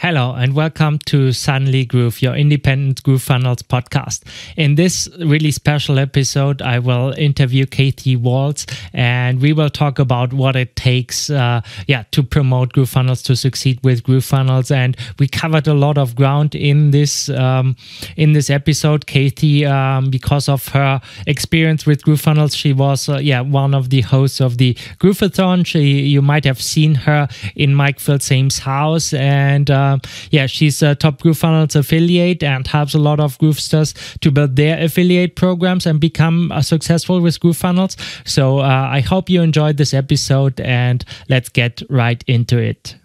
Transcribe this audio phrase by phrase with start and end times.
[0.00, 4.22] Hello and welcome to Suddenly Groove, your independent Groove Funnels podcast.
[4.56, 10.32] In this really special episode, I will interview Kathy Waltz and we will talk about
[10.32, 14.70] what it takes, uh, yeah, to promote Groove Funnels to succeed with Groove Funnels.
[14.70, 17.76] And we covered a lot of ground in this um,
[18.16, 19.04] in this episode.
[19.04, 23.90] Kathy, um, because of her experience with Groove Funnels, she was uh, yeah one of
[23.90, 25.66] the hosts of the Grooveathon.
[25.66, 29.70] She you might have seen her in Mike Filsaime's house and.
[29.70, 29.89] Uh,
[30.30, 34.56] yeah, she's a top Groove Funnels affiliate and helps a lot of Groovesters to build
[34.56, 37.96] their affiliate programs and become uh, successful with Groove Funnels.
[38.24, 42.99] So uh, I hope you enjoyed this episode and let's get right into it.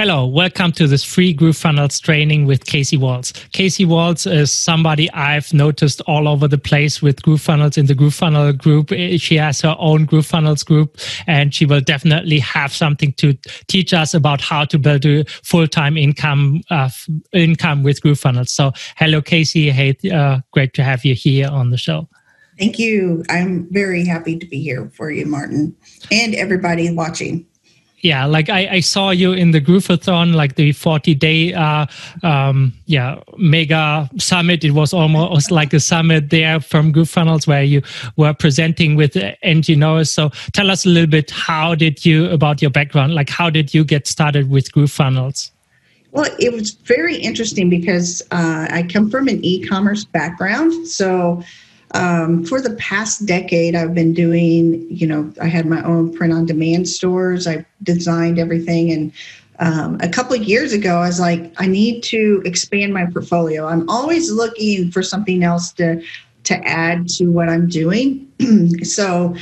[0.00, 3.34] Hello, welcome to this free Groove Funnels training with Casey Waltz.
[3.52, 7.94] Casey Waltz is somebody I've noticed all over the place with Groove Funnels in the
[7.94, 8.88] Groove Funnel group.
[9.18, 10.96] She has her own Groove Funnels group,
[11.26, 13.34] and she will definitely have something to
[13.68, 16.88] teach us about how to build a full-time income uh,
[17.34, 18.52] income with Groove Funnels.
[18.52, 19.68] So, hello, Casey.
[19.68, 22.08] Hey, uh, great to have you here on the show.
[22.58, 23.22] Thank you.
[23.28, 25.76] I'm very happy to be here for you, Martin,
[26.10, 27.46] and everybody watching
[28.02, 31.86] yeah like I, I saw you in the grooveathon like the 40 day uh
[32.22, 34.64] um yeah mega summit.
[34.64, 37.82] It was almost like a summit there from groove funnels where you
[38.16, 42.70] were presenting with engineers so tell us a little bit how did you about your
[42.70, 45.52] background like how did you get started with groove funnels
[46.12, 50.88] well, it was very interesting because uh, I come from an e-commerce background.
[50.88, 51.42] So
[51.92, 56.32] um, for the past decade, I've been doing, you know, I had my own print
[56.32, 57.46] on demand stores.
[57.46, 58.92] I designed everything.
[58.92, 59.12] And
[59.58, 63.66] um, a couple of years ago, I was like, I need to expand my portfolio.
[63.66, 66.02] I'm always looking for something else to,
[66.44, 68.30] to add to what I'm doing.
[68.84, 69.34] so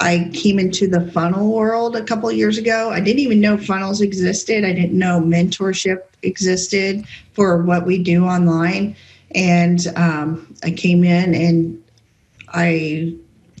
[0.00, 2.90] I came into the funnel world a couple of years ago.
[2.90, 4.64] I didn't even know funnels existed.
[4.64, 8.94] I didn't know mentorship existed for what we do online.
[9.34, 11.82] And um, I came in and
[12.52, 13.14] I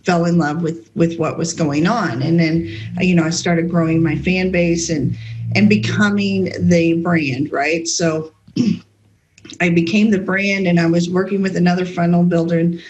[0.04, 2.22] fell in love with with what was going on.
[2.22, 2.66] And then
[3.00, 5.16] you know i started growing my fan base and
[5.54, 7.86] and becoming the brand right?
[7.86, 8.32] So
[9.60, 12.80] i became the brand and i was working with another funnel builder and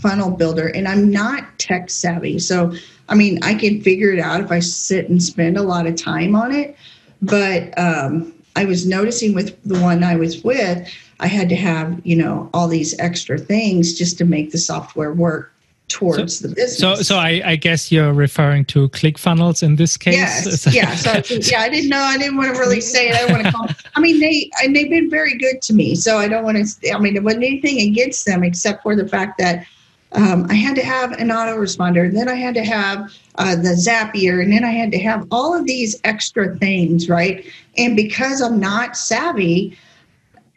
[0.00, 2.38] funnel builder and i'm not tech savvy.
[2.38, 2.72] So
[3.08, 5.96] i mean i can figure it out if i sit and spend a lot of
[5.96, 6.76] time on it
[7.22, 10.88] but um, i was noticing with the one i was with
[11.20, 15.12] I had to have, you know, all these extra things just to make the software
[15.12, 15.52] work
[15.88, 16.78] towards so, the business.
[16.78, 20.14] So, so I, I, guess you're referring to ClickFunnels in this case.
[20.14, 20.94] Yes, yeah.
[20.94, 22.00] So, yeah, I didn't know.
[22.00, 23.16] I didn't want to really say it.
[23.16, 23.68] I want to call.
[23.94, 25.94] I mean, they and they've been very good to me.
[25.94, 26.90] So I don't want to.
[26.90, 29.66] I mean, it wasn't anything against them except for the fact that
[30.12, 33.74] um, I had to have an autoresponder, and then I had to have uh, the
[33.74, 37.44] Zapier, and then I had to have all of these extra things, right?
[37.76, 39.76] And because I'm not savvy,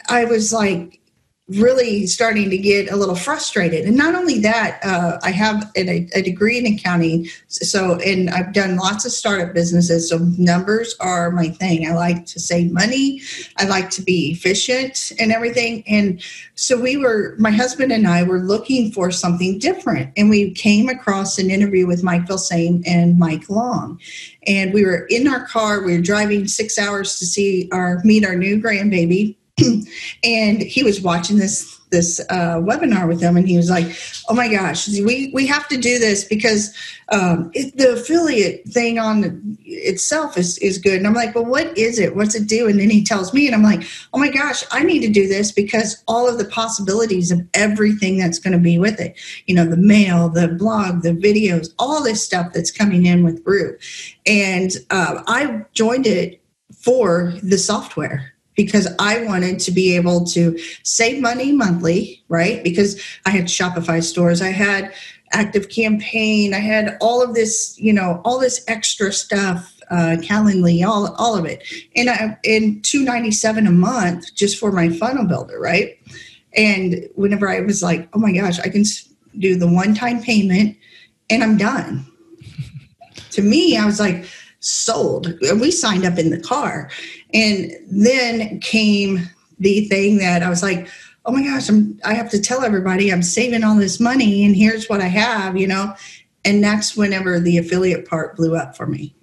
[0.08, 1.00] I was like
[1.50, 3.86] really starting to get a little frustrated.
[3.86, 7.28] And not only that, uh, I have a, a, degree in accounting.
[7.48, 10.10] So, and I've done lots of startup businesses.
[10.10, 11.88] So, numbers are my thing.
[11.88, 13.22] I like to save money,
[13.58, 15.84] I like to be efficient and everything.
[15.88, 16.22] And
[16.56, 20.12] so, we were, my husband and I were looking for something different.
[20.18, 24.02] And we came across an interview with Mike Filsaime and Mike Long.
[24.46, 28.26] And we were in our car, we were driving six hours to see our meet
[28.26, 29.38] our new grandbaby
[30.24, 33.86] and he was watching this this uh, webinar with them and he was like
[34.28, 36.76] oh my gosh we we have to do this because
[37.10, 40.98] um, it, the affiliate thing on itself is is good.
[40.98, 42.16] And i'm like well what is it?
[42.16, 42.68] What's it do?
[42.68, 45.28] And then he tells me and i'm like oh my gosh i need to do
[45.28, 49.16] this because all of the possibilities of everything that's going to be with it
[49.46, 53.44] you know the mail the blog the videos all this stuff that's coming in with
[53.44, 53.78] Brew."
[54.26, 56.42] and uh, i joined it
[56.74, 62.62] for the software because I wanted to be able to save money monthly, right?
[62.64, 64.94] Because I had Shopify stores, I had
[65.32, 70.86] Active Campaign, I had all of this, you know, all this extra stuff, uh, Calendly,
[70.86, 71.64] all all of it,
[71.96, 75.98] and I, in two ninety seven a month just for my funnel builder, right?
[76.54, 78.84] And whenever I was like, oh my gosh, I can
[79.40, 80.76] do the one time payment,
[81.30, 82.06] and I'm done.
[83.32, 84.26] to me, I was like
[84.60, 85.34] sold.
[85.42, 86.90] We signed up in the car.
[87.34, 89.30] And then came
[89.60, 90.88] the thing that I was like,
[91.26, 94.56] oh my gosh, I'm, I have to tell everybody I'm saving all this money and
[94.56, 95.94] here's what I have, you know?
[96.46, 99.14] And that's whenever the affiliate part blew up for me.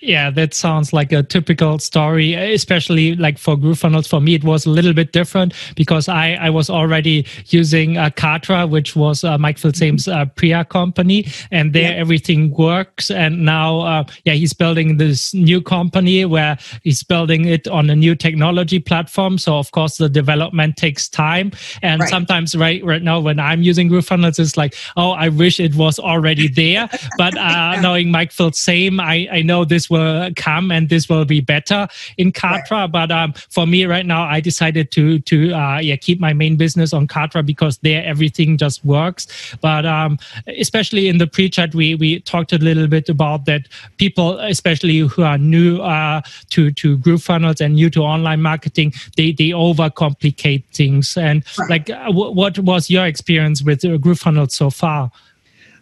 [0.00, 4.08] Yeah, that sounds like a typical story, especially like for GrooveFunnels.
[4.08, 8.10] For me, it was a little bit different because I, I was already using uh,
[8.10, 11.98] Kartra, which was uh, Mike Filsaime's uh, Priya company, and there yeah.
[11.98, 13.10] everything works.
[13.10, 17.96] And now, uh, yeah, he's building this new company where he's building it on a
[17.96, 19.36] new technology platform.
[19.36, 21.50] So of course, the development takes time,
[21.82, 22.08] and right.
[22.08, 25.98] sometimes right right now when I'm using GrooveFunnels, it's like, oh, I wish it was
[25.98, 26.88] already there.
[27.18, 31.40] but uh, knowing Mike Filsaime, I I know this will come and this will be
[31.40, 31.88] better
[32.18, 32.82] in Kartra.
[32.82, 32.92] Right.
[32.98, 36.56] But um, for me right now, I decided to to uh, yeah keep my main
[36.56, 39.22] business on Kartra because there everything just works.
[39.60, 40.18] But um,
[40.58, 43.62] especially in the pre-chat, we we talked a little bit about that
[43.96, 46.20] people, especially who are new uh,
[46.50, 51.16] to to GrooveFunnels and new to online marketing, they they overcomplicate things.
[51.16, 51.70] And right.
[51.70, 55.10] like, uh, w- what was your experience with uh, GrooveFunnels so far?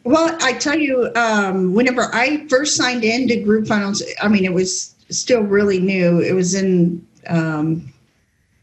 [0.04, 4.94] Well, I tell you, um, whenever I first signed into GrooveFunnels, I mean, it was
[5.10, 6.20] still really new.
[6.20, 7.92] It was in um,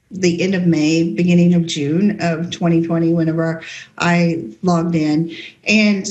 [0.10, 3.62] the end of May, beginning of June of 2020, whenever
[4.00, 5.36] I logged in.
[5.68, 6.08] And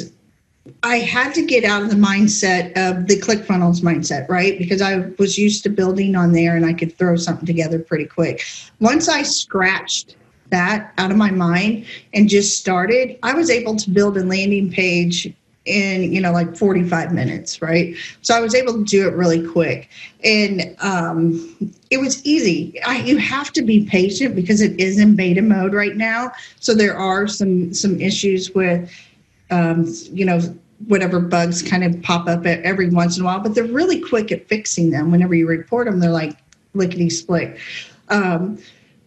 [0.82, 4.58] I had to get out of the mindset of the ClickFunnels mindset, right?
[4.58, 8.06] Because I was used to building on there and I could throw something together pretty
[8.06, 8.44] quick.
[8.80, 10.15] Once I scratched
[10.50, 14.70] that out of my mind and just started, I was able to build a landing
[14.70, 15.32] page
[15.66, 17.94] in you know like 45 minutes right?
[18.22, 19.90] So i was able to do it really quick.
[20.24, 22.80] And um, it was easy.
[22.84, 26.32] I, you have to be patient because it is in beta mode right now.
[26.60, 28.90] So there are some some issues with
[29.50, 30.40] um, you know
[30.88, 34.30] whatever bugs kind of pop up every once in a while but they're really quick
[34.30, 35.10] at fixing them.
[35.10, 36.36] Whenever you report them they're like
[36.74, 37.58] lickety split
[38.08, 38.58] um,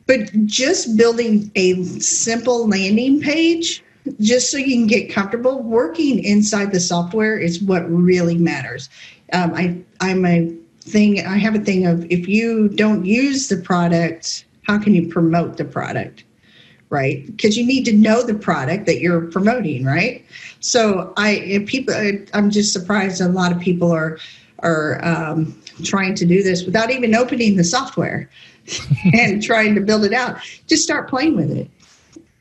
[0.10, 3.84] but just building a simple landing page,
[4.20, 8.90] just so you can get comfortable working inside the software is what really matters.
[9.34, 10.50] Um, I I'm a
[10.82, 11.24] thing.
[11.24, 15.58] I have a thing of if you don't use the product, how can you promote
[15.58, 16.24] the product?
[16.92, 20.26] right because you need to know the product that you're promoting right
[20.60, 21.94] so i people
[22.34, 24.18] i'm just surprised a lot of people are
[24.64, 28.28] are um, trying to do this without even opening the software
[29.14, 30.38] and trying to build it out.
[30.68, 31.70] Just start playing with it.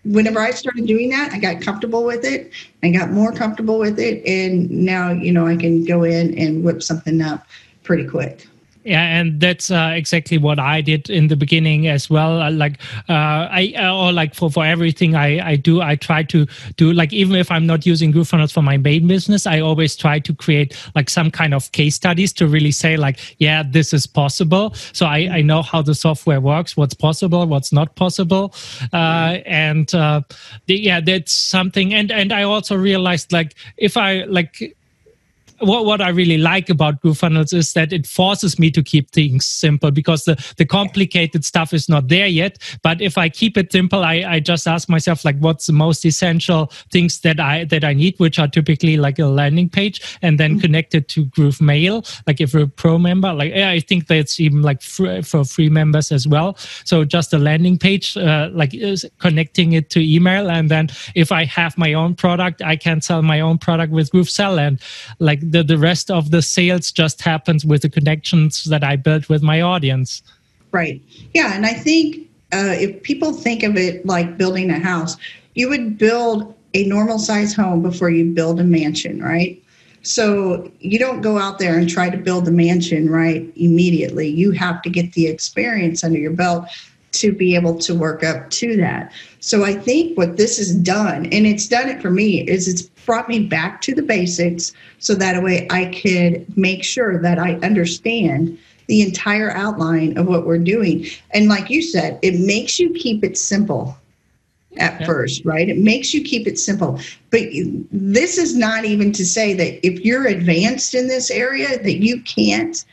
[0.05, 2.53] Whenever I started doing that, I got comfortable with it.
[2.83, 4.25] I got more comfortable with it.
[4.27, 7.47] And now, you know, I can go in and whip something up
[7.83, 8.47] pretty quick
[8.89, 12.41] yeah and that's uh, exactly what i did in the beginning as well.
[12.41, 16.23] Uh, like uh, i uh, or like for for everything i i do i try
[16.23, 16.47] to
[16.77, 20.19] do like even if i'm not using groovefunnels for my main business i always try
[20.19, 24.07] to create like some kind of case studies to really say like yeah this is
[24.07, 24.75] possible.
[24.93, 28.55] So i i know how the software works what's possible what's not possible.
[28.93, 30.23] Uh, and uh,
[30.67, 31.93] the, yeah that's something.
[31.93, 34.78] And and i also realized like if i like
[35.61, 39.47] what, what I really like about GrooveFunnels is that it forces me to keep things
[39.47, 42.59] simple because the, the complicated stuff is not there yet.
[42.83, 46.05] But if I keep it simple, I, I just ask myself like what's the most
[46.05, 50.39] essential things that I that I need, which are typically like a landing page and
[50.39, 50.61] then mm-hmm.
[50.61, 52.05] connected to Groove Mail.
[52.27, 55.69] Like if you're a pro member, like yeah, I think that's even like for free
[55.69, 56.57] members as well.
[56.85, 60.51] So just a landing page, uh, like is connecting it to email.
[60.51, 64.11] And then if I have my own product, I can sell my own product with
[64.11, 64.81] GrooveSell and
[65.19, 69.29] like the, the rest of the sales just happens with the connections that I built
[69.29, 70.23] with my audience.
[70.73, 71.03] Right.
[71.35, 71.55] Yeah.
[71.55, 75.17] And I think uh, if people think of it like building a house,
[75.55, 79.63] you would build a normal size home before you build a mansion, right?
[80.03, 84.29] So you don't go out there and try to build a mansion right immediately.
[84.29, 86.67] You have to get the experience under your belt
[87.13, 89.13] to be able to work up to that.
[89.41, 92.83] So I think what this has done, and it's done it for me, is it's
[92.83, 97.55] brought me back to the basics so that way I could make sure that I
[97.57, 101.07] understand the entire outline of what we're doing.
[101.31, 103.97] And like you said, it makes you keep it simple
[104.77, 105.69] at first, right?
[105.69, 107.01] It makes you keep it simple.
[107.31, 107.43] But
[107.91, 112.23] this is not even to say that if you're advanced in this area, that you
[112.23, 112.85] can't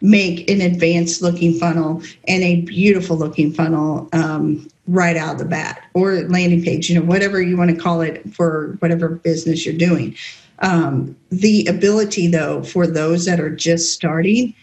[0.00, 5.44] make an advanced looking funnel and a beautiful looking funnel um, right out of the
[5.44, 9.64] bat or landing page, you know, whatever you want to call it for whatever business
[9.64, 10.14] you're doing.
[10.60, 14.54] Um, the ability, though, for those that are just starting,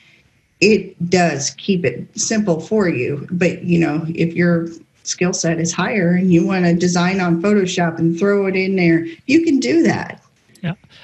[0.60, 3.28] it does keep it simple for you.
[3.32, 4.68] But, you know, if your
[5.04, 8.76] skill set is higher and you want to design on Photoshop and throw it in
[8.76, 10.21] there, you can do that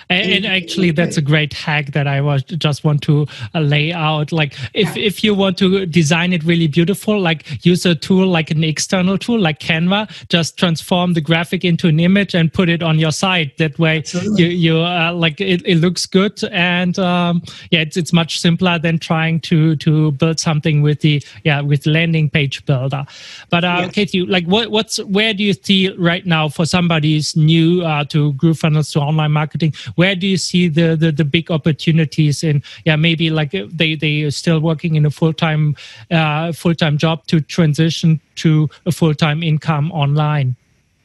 [0.09, 3.91] and, and, actually that's a great hack that i was just want to uh, lay
[3.91, 5.03] out like if yeah.
[5.03, 9.17] if you want to design it really beautiful like use a tool like an external
[9.17, 13.11] tool like canva just transform the graphic into an image and put it on your
[13.11, 14.45] site that way Absolutely.
[14.45, 18.79] you you uh, like it, it looks good and um, yeah it's, it's much simpler
[18.79, 23.05] than trying to to build something with the yeah with landing page builder
[23.49, 23.91] but uh yes.
[23.93, 28.33] katie like what what's where do you see right now for somebody's new uh, to
[28.33, 32.43] groovefunnels to online marketing where do you see the, the the big opportunities?
[32.43, 35.75] In yeah maybe like uh, they they are still working in a full-time
[36.11, 40.55] uh, full-time job to transition to a full-time income online.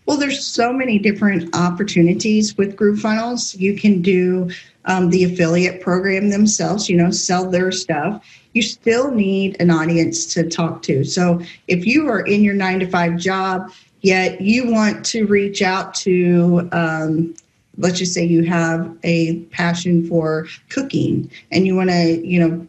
[0.06, 4.50] Well there's so many different opportunities with groovefunnels you can do
[4.84, 8.22] um, the affiliate program themselves you know sell their stuff.
[8.52, 11.04] You still need an audience to talk to.
[11.04, 13.70] So if you are in your nine to five job
[14.02, 17.34] yet you want to reach out to um,
[17.78, 22.66] let's just say you have a passion for cooking and you want to you know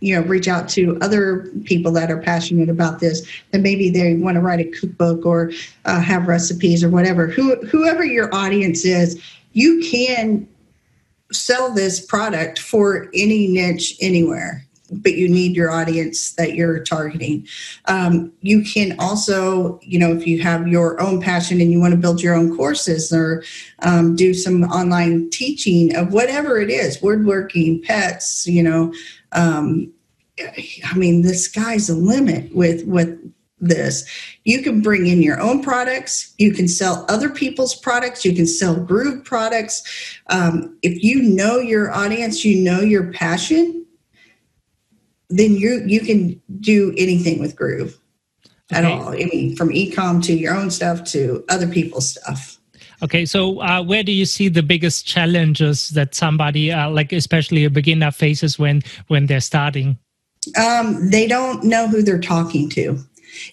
[0.00, 4.14] you know reach out to other people that are passionate about this and maybe they
[4.14, 5.52] want to write a cookbook or
[5.84, 7.26] uh, have recipes or whatever.
[7.26, 10.48] Who, whoever your audience is you can
[11.32, 17.46] sell this product for any niche anywhere but you need your audience that you're targeting.
[17.86, 21.92] Um, you can also, you know, if you have your own passion and you want
[21.92, 23.42] to build your own courses or
[23.80, 28.92] um, do some online teaching of whatever it is, woodworking, pets, you know,
[29.32, 29.92] um,
[30.84, 33.18] I mean, the sky's the limit with with
[33.60, 34.08] this.
[34.44, 36.34] You can bring in your own products.
[36.38, 38.24] You can sell other people's products.
[38.24, 39.82] You can sell Groove products.
[40.28, 43.79] Um, if you know your audience, you know your passion
[45.30, 47.98] then you you can do anything with Groove
[48.72, 48.80] okay.
[48.80, 49.08] at all.
[49.08, 52.58] I mean, from ecom to your own stuff to other people's stuff.
[53.02, 57.64] Okay, so uh, where do you see the biggest challenges that somebody, uh, like especially
[57.64, 59.98] a beginner, faces when when they're starting?
[60.56, 62.98] Um, they don't know who they're talking to.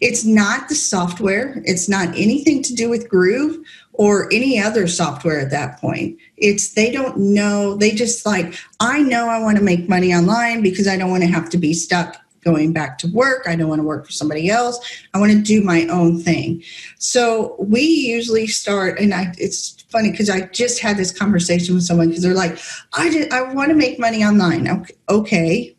[0.01, 1.61] It's not the software.
[1.65, 3.57] It's not anything to do with Groove
[3.93, 6.17] or any other software at that point.
[6.37, 10.61] It's they don't know, they just like, I know I want to make money online
[10.61, 13.43] because I don't want to have to be stuck going back to work.
[13.45, 14.79] I don't want to work for somebody else.
[15.13, 16.63] I want to do my own thing.
[16.97, 21.83] So we usually start, and I, it's funny because I just had this conversation with
[21.83, 22.57] someone because they're like,
[22.93, 24.85] I, just, I want to make money online.
[25.09, 25.75] Okay,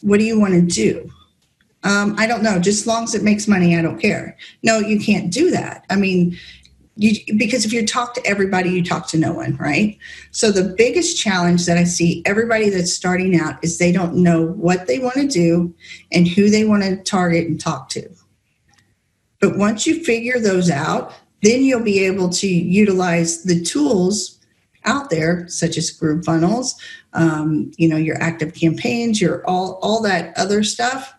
[0.00, 1.10] what do you want to do?
[1.84, 2.58] Um, I don't know.
[2.58, 4.36] Just as long as it makes money, I don't care.
[4.62, 5.84] No, you can't do that.
[5.90, 6.36] I mean,
[6.96, 9.96] you, because if you talk to everybody, you talk to no one, right?
[10.32, 14.46] So the biggest challenge that I see everybody that's starting out is they don't know
[14.46, 15.72] what they want to do
[16.10, 18.10] and who they want to target and talk to.
[19.40, 24.40] But once you figure those out, then you'll be able to utilize the tools
[24.84, 26.74] out there, such as groovefunnels,
[27.12, 31.14] um, you know, your active campaigns, your all all that other stuff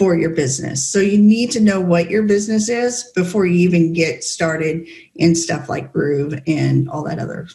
[0.00, 0.82] for your business.
[0.82, 5.34] So you need to know what your business is before you even get started in
[5.34, 7.46] stuff like Groove and all that other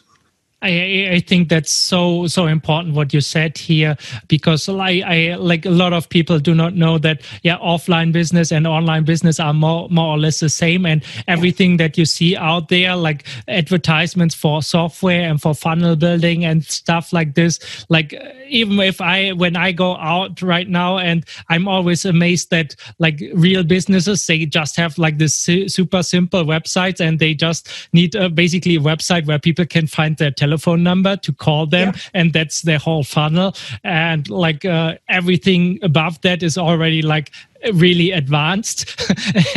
[0.62, 3.96] I, I think that's so so important what you said here
[4.26, 8.50] because I, I like a lot of people do not know that yeah offline business
[8.50, 10.86] and online business are more more or less the same.
[10.86, 16.44] And everything that you see out there like advertisements for software and for funnel building
[16.46, 17.58] and stuff like this
[17.90, 18.14] like
[18.48, 23.22] even if I when I go out right now and I'm always amazed that like
[23.34, 28.30] real businesses they just have like this super simple websites and they just need uh,
[28.30, 32.00] basically a website where people can find their telephone number to call them yeah.
[32.14, 37.32] and that's their whole funnel and like uh, everything above that is already like
[37.72, 38.94] really advanced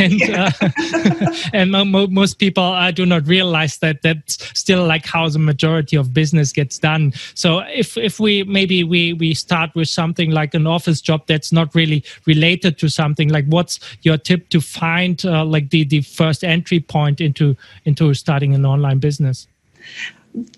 [0.00, 0.50] and yeah.
[0.60, 5.38] uh, and mo- most people uh, do not realize that that's still like how the
[5.38, 10.32] majority of business gets done so if if we maybe we we start with something
[10.32, 14.60] like an office job that's not really related to something like what's your tip to
[14.60, 19.46] find uh, like the the first entry point into into starting an online business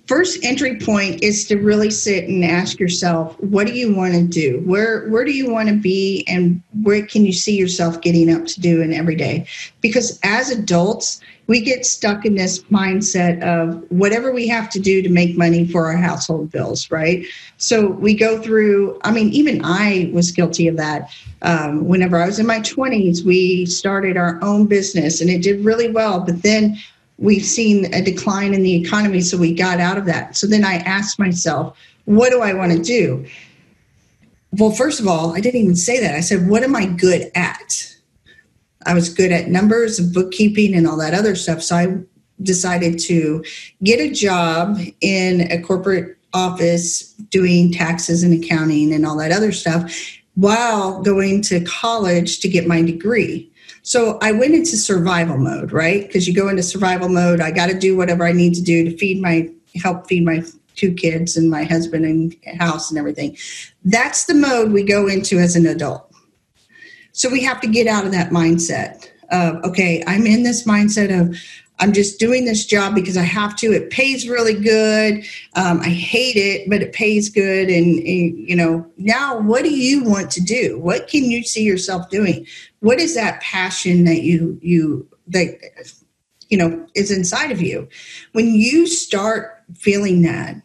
[0.06, 4.22] first entry point is to really sit and ask yourself what do you want to
[4.22, 4.62] do?
[4.66, 8.46] Where where do you want to be and where can you see yourself getting up
[8.46, 9.46] to do in every day?
[9.80, 15.02] Because as adults we get stuck in this mindset of whatever we have to do
[15.02, 17.24] to make money for our household bills right?
[17.56, 21.10] So we go through i mean even i was guilty of that.
[21.42, 25.64] Um, whenever i was in my 20s we started our own business and it did
[25.64, 26.78] really well but then
[27.22, 30.36] we've seen a decline in the economy, so we got out of that.
[30.36, 33.24] So then I asked myself, what do I want to do?
[34.58, 36.16] Well, first of all, I didn't even say that.
[36.16, 37.96] I said, what am I good at?
[38.84, 41.62] I was good at numbers and bookkeeping and all that other stuff.
[41.62, 41.98] So I
[42.42, 43.44] decided to
[43.84, 49.52] get a job in a corporate office doing taxes and accounting and all that other
[49.52, 49.94] stuff
[50.34, 53.51] while going to college to get my degree.
[53.82, 56.06] So I went into survival mode, right?
[56.06, 57.40] Because you go into survival mode.
[57.40, 60.42] I got to do whatever I need to do to feed my, help feed my
[60.76, 63.36] two kids and my husband and house and everything.
[63.84, 66.10] That's the mode we go into as an adult.
[67.12, 71.10] So we have to get out of that mindset of, okay, I'm in this mindset
[71.20, 71.36] of,
[71.82, 73.72] I'm just doing this job because I have to.
[73.72, 75.24] It pays really good.
[75.56, 77.68] Um, I hate it, but it pays good.
[77.68, 80.78] And, and, you know, now what do you want to do?
[80.78, 82.46] What can you see yourself doing?
[82.78, 85.58] What is that passion that you you that
[86.48, 87.88] you know is inside of you?
[88.30, 90.62] When you start feeling that,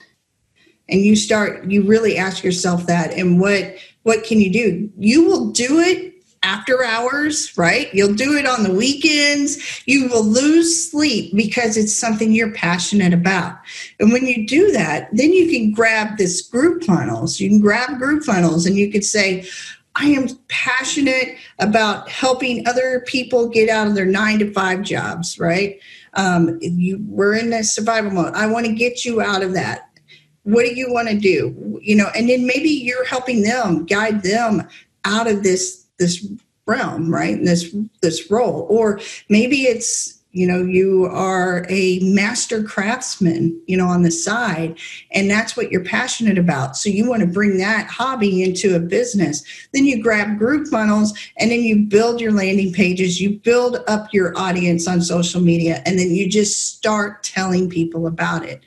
[0.87, 4.91] and you start, you really ask yourself that, and what what can you do?
[4.99, 6.13] You will do it
[6.47, 7.93] after hours, right?
[7.93, 9.81] You'll do it on the weekends.
[9.85, 13.57] You will lose sleep because it's something you're passionate about.
[13.99, 17.41] And when you do that, then you can grab this Groove Funnels.
[17.41, 19.45] You can grab Groove Funnels and you could say,
[19.95, 25.37] I am passionate about helping other people get out of their nine to five jobs,
[25.37, 25.81] right?
[26.13, 28.33] Um, you we're in a survival mode.
[28.35, 29.89] I want to get you out of that.
[30.43, 31.77] What do you want to do?
[31.81, 34.65] You know, and then maybe you're helping them, guide them
[35.03, 36.25] out of this this
[36.67, 37.43] realm right?
[37.43, 38.67] This this role.
[38.69, 38.99] Or
[39.29, 44.77] maybe it's you know you are a master craftsman you know on the side
[45.11, 46.75] and that's what you're passionate about.
[46.75, 49.43] So you want to bring that hobby into a business.
[49.73, 53.19] Then you grab Groove Funnels and then you build your landing pages.
[53.19, 58.05] You build up your audience on social media and then you just start telling people
[58.05, 58.61] about it.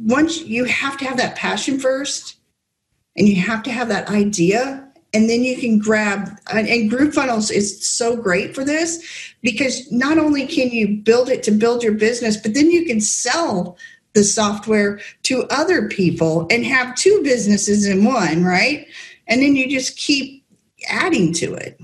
[0.00, 2.36] Once you have to have that passion first
[3.16, 7.50] and you have to have that idea and then you can grab and Groove Funnels
[7.50, 11.94] is so great for this because not only can you build it to build your
[11.94, 13.76] business but then you can sell
[14.14, 18.86] the software to other people and have two businesses in one right?
[19.26, 20.44] And then you just keep
[20.88, 21.80] adding to it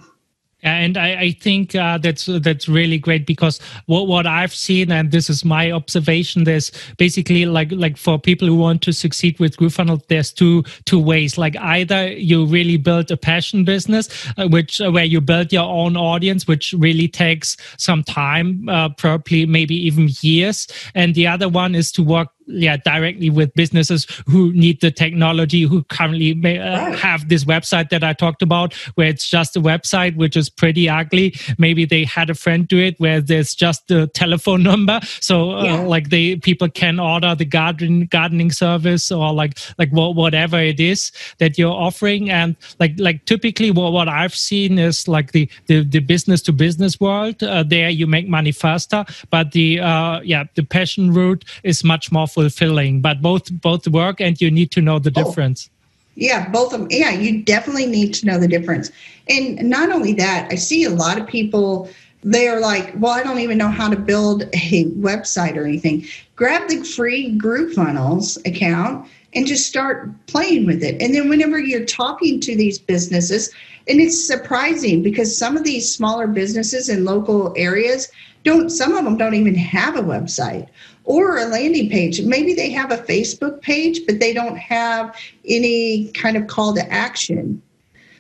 [0.66, 5.11] and I, I think uh, that's that's really great because what what I've seen, and
[5.11, 9.56] this is my observation, there's basically like like for people who want to succeed with
[9.56, 11.38] GrooveFunnel, there's two two ways.
[11.38, 15.68] Like either you really build a passion business, uh, which uh, where you build your
[15.68, 21.49] own audience, which really takes some time, uh, probably maybe even years, and the other
[21.49, 26.59] one is to work yeah directly with businesses who need the technology who currently may,
[26.59, 26.99] uh, right.
[26.99, 30.88] have this website that i talked about where it's just a website which is pretty
[30.88, 35.52] ugly maybe they had a friend do it where there's just the telephone number so
[35.52, 35.80] uh, yeah.
[35.80, 40.78] like they people can order the garden gardening service or like like what, whatever it
[40.78, 45.49] is that you're offering and like like typically what, what i've seen is like the
[45.67, 50.21] the, the business to business world uh, there you make money faster but the uh,
[50.21, 54.70] yeah the passion route is much more fulfilling but both both work and you need
[54.76, 55.18] to know the oh.
[55.20, 55.70] difference.
[56.14, 58.86] Yeah both of them yeah you definitely need to know the difference.
[59.34, 59.44] And
[59.76, 61.88] not only that i see a lot of people
[62.22, 64.38] they're like well i don't even know how to build
[64.72, 65.96] a website or anything.
[66.40, 71.00] Grab the free Groove Funnels account and just start playing with it.
[71.00, 73.52] And then whenever you're talking to these businesses
[73.88, 78.08] and it's surprising because some of these smaller businesses in local areas
[78.42, 80.68] don't some of them don't even have a website
[81.06, 82.21] or a landing page.
[82.21, 85.16] Maybe they have a Facebook page, but they don't have
[85.49, 87.62] any kind of call to action.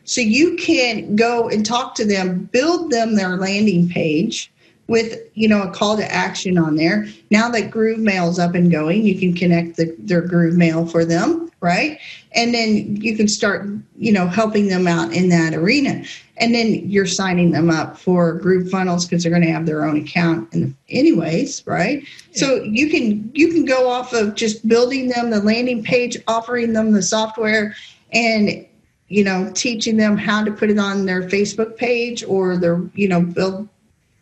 [0.04, 4.52] So you can go and talk to them, build them their landing page
[4.88, 7.06] with you know a call to action on there.
[7.30, 11.04] Now that Groove Mail's up and going, you can connect the, their Groove Mail for
[11.04, 11.98] them, right?
[12.32, 13.66] And then you can start
[13.98, 16.04] you know helping them out in that arena
[16.38, 19.84] and then you're signing them up for Groove Funnels because they're going to have their
[19.84, 22.38] own account the, anyways right yeah.
[22.38, 26.72] so you can you can go off of just building them the landing page offering
[26.72, 27.74] them the software
[28.12, 28.66] and
[29.08, 33.08] you know teaching them how to put it on their facebook page or their you
[33.08, 33.68] know build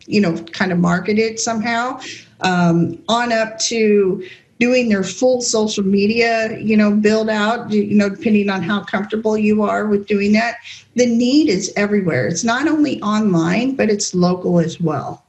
[0.06, 1.98] you know kind of market it somehow
[2.40, 4.24] um, on up to
[4.60, 9.36] doing their full social media, you know, build out, you know, depending on how comfortable
[9.36, 10.56] you are with doing that.
[10.94, 12.28] The need is everywhere.
[12.28, 15.24] It's not only online, but it's local as well.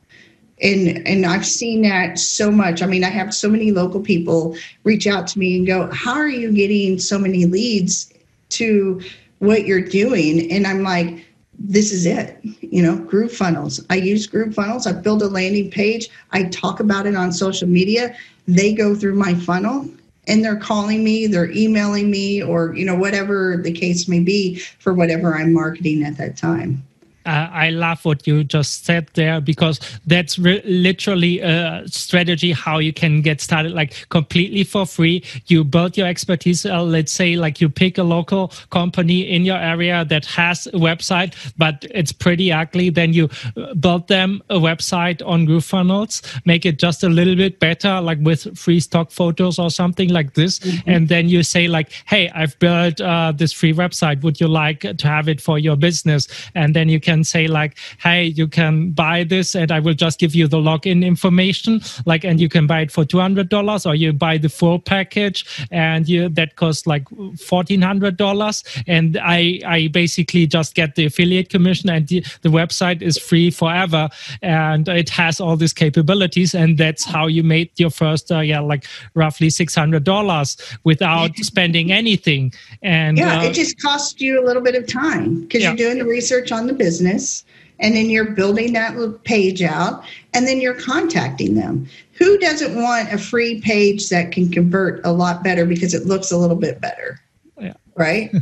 [0.62, 2.82] And and I've seen that so much.
[2.82, 6.14] I mean, I have so many local people reach out to me and go, "How
[6.14, 8.14] are you getting so many leads
[8.52, 9.02] to
[9.40, 11.25] what you're doing?" And I'm like,
[11.67, 13.84] this is it you know Groove Funnels.
[13.89, 14.88] I use Groove Funnels.
[14.88, 16.10] I build a landing page.
[16.32, 18.15] I talk about it on social media.
[18.47, 19.89] They go through my funnel
[20.28, 24.56] and they're calling me, they're emailing me, or you know whatever the case may be
[24.80, 26.86] for whatever I'm marketing at that time.
[27.26, 32.80] Uh, I love what you just said there because that's re- literally a strategy how
[32.80, 35.24] you can get started like completely for free.
[35.48, 36.66] You build your expertise.
[36.66, 40.72] Uh, let's say like you pick a local company in your area that has a
[40.72, 42.90] website, but it's pretty ugly.
[42.90, 47.60] Then you uh, build them a website on GrooveFunnels, make it just a little bit
[47.60, 50.60] better, like with free stock photos or something like this.
[50.60, 50.90] Mm-hmm.
[50.90, 54.22] And then you say like, Hey, I've built uh, this free website.
[54.22, 56.28] Would you like to have it for your business?
[56.54, 59.93] And then you can can say like, hey, you can buy this and I will
[59.93, 61.82] just give you the login information.
[62.06, 65.39] Like, and you can buy it for $200 or you buy the full package
[65.71, 68.84] and you, that costs like $1,400.
[68.88, 73.49] And I, I basically just get the affiliate commission and the, the website is free
[73.49, 74.10] forever.
[74.41, 76.54] And it has all these capabilities.
[76.54, 82.54] And that's how you made your first, uh, yeah, like roughly $600 without spending anything.
[82.82, 85.69] And yeah, uh, it just costs you a little bit of time because yeah.
[85.69, 87.46] you're doing the research on the business business
[87.80, 91.88] and then you're building that page out and then you're contacting them.
[92.13, 96.32] Who doesn't want a free page that can convert a lot better because it looks
[96.32, 97.20] a little bit better?
[97.60, 97.74] Yeah.
[97.96, 98.32] right?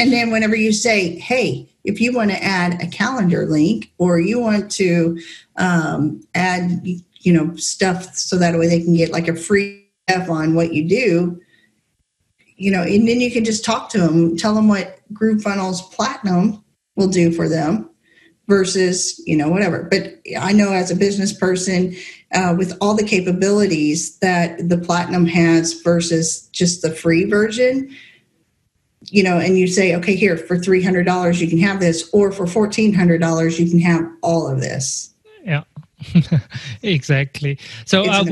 [0.00, 4.20] And then whenever you say hey if you want to add a calendar link or
[4.20, 5.20] you want to
[5.56, 10.30] um, add you know stuff so that way they can get like a free f
[10.30, 11.40] on what you do
[12.56, 15.82] you know and then you can just talk to them tell them what Groove Funnels
[15.92, 16.62] platinum
[16.98, 17.88] will do for them
[18.48, 19.88] versus you know whatever.
[19.90, 21.96] But i know as a business person
[22.34, 27.94] uh, with all the capabilities that the platinum has versus just the free version
[29.10, 32.44] you know and you say okay here for $300 you can have this or for
[32.44, 35.14] $1400 you can have all of this.
[35.44, 35.64] Yeah.
[36.82, 37.58] Exactly.
[37.86, 38.24] So uh,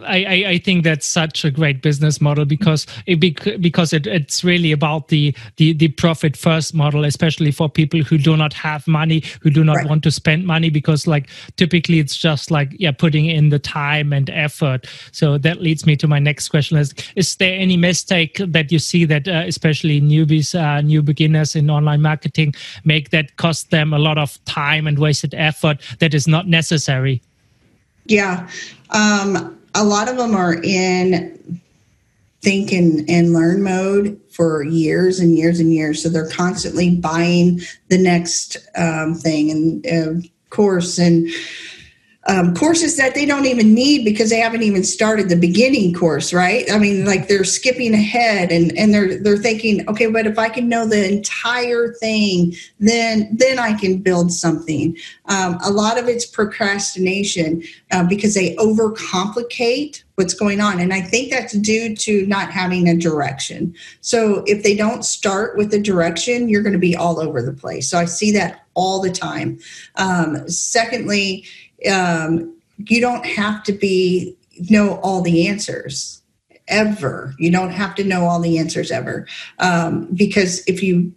[0.00, 3.16] I, I think that's such a great business model because it
[3.60, 8.16] because it, it's really about the, the the profit first model, especially for people who
[8.16, 9.88] do not have money, who do not right.
[9.88, 14.14] want to spend money, because like typically it's just like yeah, putting in the time
[14.14, 14.86] and effort.
[15.12, 18.78] So that leads me to my next question: Is is there any mistake that you
[18.78, 23.92] see that uh, especially newbies, uh, new beginners in online marketing make that cost them
[23.92, 27.20] a lot of time and wasted effort that is not necessary?
[28.06, 28.48] Yeah.
[28.90, 31.60] Um, a lot of them are in
[32.42, 36.02] think and, and learn mode for years and years and years.
[36.02, 41.28] So they're constantly buying the next um, thing and uh, course and
[42.28, 46.32] um, courses that they don't even need because they haven't even started the beginning course,
[46.32, 46.70] right?
[46.70, 50.48] I mean, like they're skipping ahead and, and they're they're thinking, okay, but if I
[50.48, 54.96] can know the entire thing, then then I can build something.
[55.26, 61.00] Um, a lot of it's procrastination uh, because they overcomplicate what's going on, and I
[61.00, 63.74] think that's due to not having a direction.
[64.00, 67.52] So if they don't start with a direction, you're going to be all over the
[67.52, 67.88] place.
[67.88, 69.58] So I see that all the time.
[69.96, 71.44] Um, secondly
[71.90, 74.36] um, you don't have to be
[74.70, 76.22] know all the answers
[76.68, 77.34] ever.
[77.38, 79.26] You don't have to know all the answers ever
[79.58, 81.12] um, because if you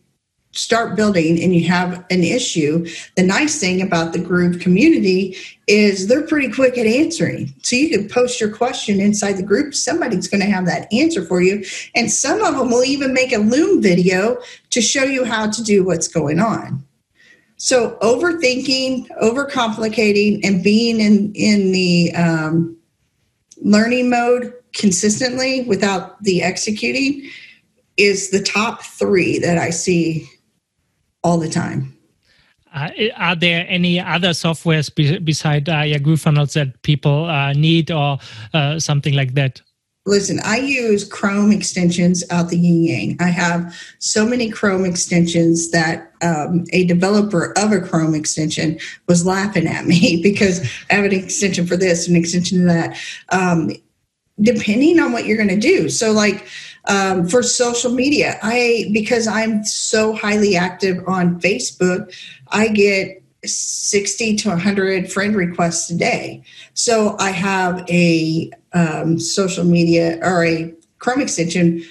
[0.56, 5.36] start building and you have an issue, the nice thing about the Groove community
[5.68, 7.54] is they're pretty quick at answering.
[7.62, 9.76] So you can post your question inside the group.
[9.76, 11.66] Somebody's going to have that answer for you.
[11.94, 14.38] And some of them will even make a Loom video
[14.70, 16.86] to show you how to do what's going on.
[17.58, 22.78] So overthinking, overcomplicating, and being in in the um,
[23.62, 27.30] learning mode consistently without the executing
[27.98, 30.28] is the top three that I see
[31.24, 31.98] all the time.
[32.74, 38.18] Uh, are there any other softwares be- beside uh, GrooveFunnels that people uh, need or
[38.54, 39.62] uh, something like that?
[40.08, 43.18] Listen, I use Chrome extensions out the yin yang.
[43.20, 49.26] I have so many Chrome extensions that um, a developer of a Chrome extension was
[49.26, 52.98] laughing at me because I have an extension for this, an extension to that,
[53.30, 53.72] um,
[54.40, 55.90] depending on what you're going to do.
[55.90, 56.48] So, like
[56.88, 62.14] um, for social media, I because I'm so highly active on Facebook,
[62.50, 66.44] I get 60 to 100 friend requests a day.
[66.74, 71.84] So I have a um, social media or a Chrome extension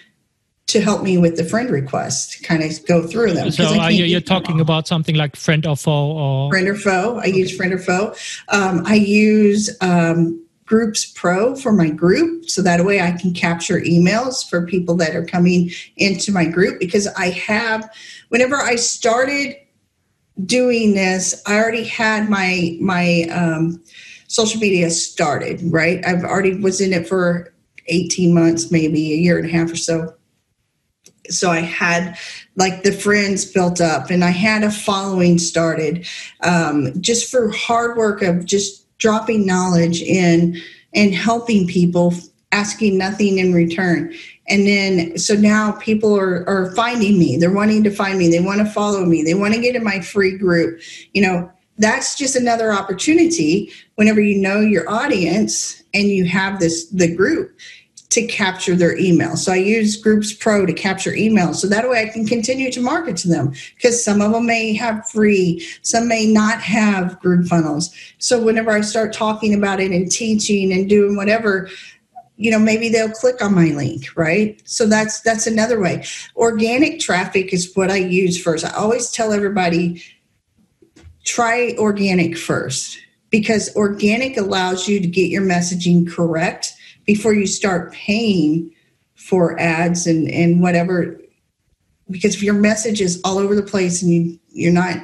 [0.66, 3.51] to help me with the friend request, kind of go through them.
[3.51, 7.16] So uh, you're talking about something like friend or foe or friend or foe.
[7.16, 7.33] I okay.
[7.33, 8.14] use friend or foe.
[8.49, 13.81] Um, I use um, Groups Pro for my group, so that way I can capture
[13.81, 17.88] emails for people that are coming into my group because I have.
[18.31, 19.57] Whenever I started
[20.47, 23.83] doing this, I already had my my um,
[24.35, 25.61] social media started.
[25.64, 27.53] Right, I've already was in it for
[27.87, 30.14] eighteen months, maybe a year and a half or so.
[31.31, 32.16] so I had
[32.57, 36.07] like the friends built up and I had a following started
[36.42, 40.61] um, just for hard work of just dropping knowledge in
[40.94, 42.14] and helping people,
[42.53, 44.14] asking nothing in return.
[44.49, 47.37] And then, so now people are, are finding me.
[47.37, 48.29] They're wanting to find me.
[48.29, 49.23] They want to follow me.
[49.23, 50.81] They want to get in my free group.
[51.12, 56.88] You know, that's just another opportunity whenever you know your audience and you have this,
[56.88, 57.58] the group
[58.14, 59.37] to capture their email.
[59.37, 61.56] So I use Groups Pro to capture emails.
[61.56, 64.72] So that way I can continue to market to them because some of them may
[64.74, 67.92] have free, some may not have Groove Funnels.
[68.18, 71.68] So whenever I start talking about it and teaching and doing whatever,
[72.37, 76.98] you know maybe they'll click on my link right so that's that's another way organic
[76.98, 80.02] traffic is what i use first i always tell everybody
[81.24, 82.98] try organic first
[83.30, 86.74] because organic allows you to get your messaging correct
[87.06, 88.70] before you start paying
[89.14, 91.18] for ads and and whatever
[92.10, 94.98] because if your message is all over the place and you you're not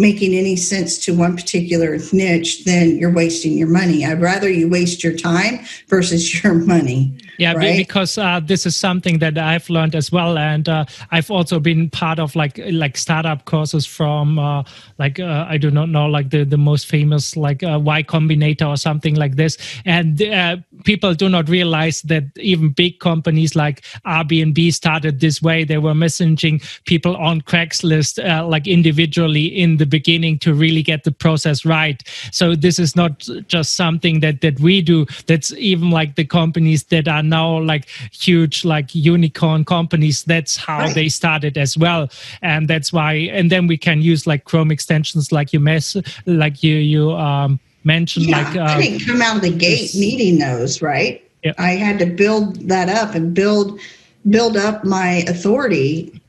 [0.00, 4.04] making any sense to one particular niche then you're wasting your money.
[4.04, 7.76] I'd rather you waste your time versus your money yeah right?
[7.76, 11.88] because uh, this is something that i've learned as well and uh, i've also been
[11.88, 14.62] part of like like startup courses from uh,
[14.98, 18.68] like uh, i do not know like the the most famous like uh, y combinator
[18.68, 19.56] or something like this.
[19.84, 25.64] And uh, people do not realize that even big companies like airbnb started this way.
[25.64, 31.12] They were messaging people on craigslist like individually in the beginning to really get the
[31.12, 32.02] process right.
[32.32, 35.06] So this is not just something that that we do.
[35.26, 40.24] That's even like the companies that are now like huge like unicorn companies.
[40.24, 40.94] That's how right.
[40.94, 42.08] they started as well.
[42.42, 46.62] And that's why and then we can use like chrome extensions like you mess like
[46.62, 50.38] you you um mentioned yeah, like uh, i didn't come out of the gate needing
[50.38, 51.24] those right?
[51.42, 51.52] Yeah.
[51.58, 53.80] i had to build that up and build
[54.28, 56.19] build up my authority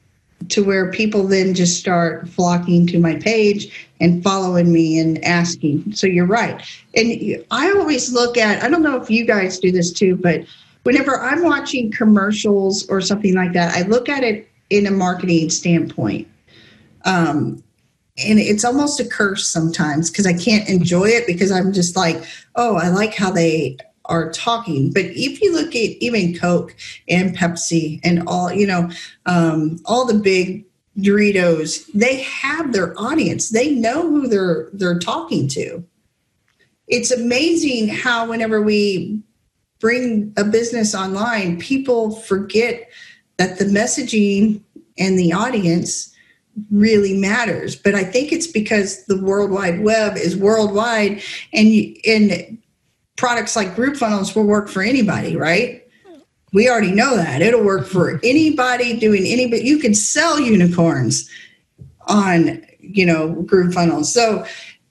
[0.49, 5.93] to where people then just start flocking to my page and following me and asking.
[5.93, 6.62] So you're right.
[6.95, 10.45] And I always look at, I don't know if you guys do this too, but
[10.84, 15.49] whenever I'm watching commercials or something like that, I look at it in a marketing
[15.49, 16.27] standpoint.
[17.06, 17.63] Um,
[18.17, 22.23] and it's almost a curse sometimes because I can't enjoy it because I'm just like,
[22.56, 24.91] oh, I like how they are talking.
[24.91, 26.75] But if you look at even Coke
[27.07, 28.89] and Pepsi and all, you know,
[29.25, 30.65] um, all the big
[30.97, 33.49] Doritos, they have their audience.
[33.49, 35.83] They know who they're they're talking to.
[36.87, 39.21] It's amazing how whenever we
[39.79, 42.89] bring a business online, people forget
[43.37, 44.61] that the messaging
[44.97, 46.13] and the audience
[46.69, 47.75] really matters.
[47.75, 51.21] But I think it's because the World Wide Web is worldwide,
[51.53, 52.57] and and
[53.21, 55.88] products like Groove Funnels will work for anybody, right?
[56.53, 59.47] We already know that it'll work for anybody doing any.
[59.47, 61.29] But you can sell unicorns
[62.07, 64.12] on you know Groove Funnels.
[64.12, 64.43] So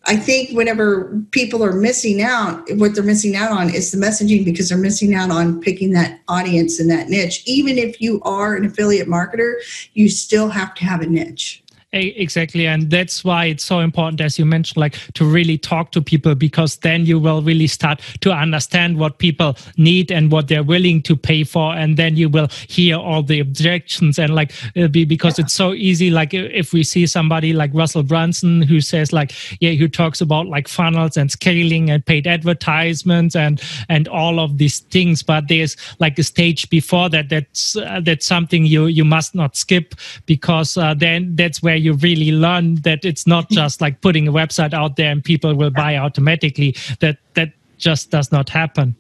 [0.05, 4.45] I think whenever people are missing out, what they're missing out on is the messaging
[4.45, 7.43] because they're missing out on picking that audience and that niche.
[7.47, 9.55] Even if you are an affiliate marketer,
[9.95, 11.60] you still have to have a niche.
[11.93, 12.69] Exactly.
[12.69, 16.37] And that's why it's so important, as you mentioned, like to really talk to people
[16.37, 21.03] because then you will really start to understand what people need and what they're willing
[21.03, 21.75] to pay for.
[21.75, 24.53] And then you will hear all the objections and like
[24.93, 25.47] be because yeah.
[25.47, 26.11] it's so easy.
[26.11, 30.47] Like if we see somebody like Russell Brunson who says like, yeah, who talks about
[30.47, 35.25] like funnels and scaling and paid advertisements and, and all of these things.
[35.25, 37.31] But there's like a stage before that.
[37.31, 41.95] That's, uh, that's something you, you must not skip because uh, then that's where you
[41.95, 45.71] really learn that it's not just like putting a website out there and people will
[45.71, 46.77] buy automatically.
[47.01, 48.95] That that just does not happen.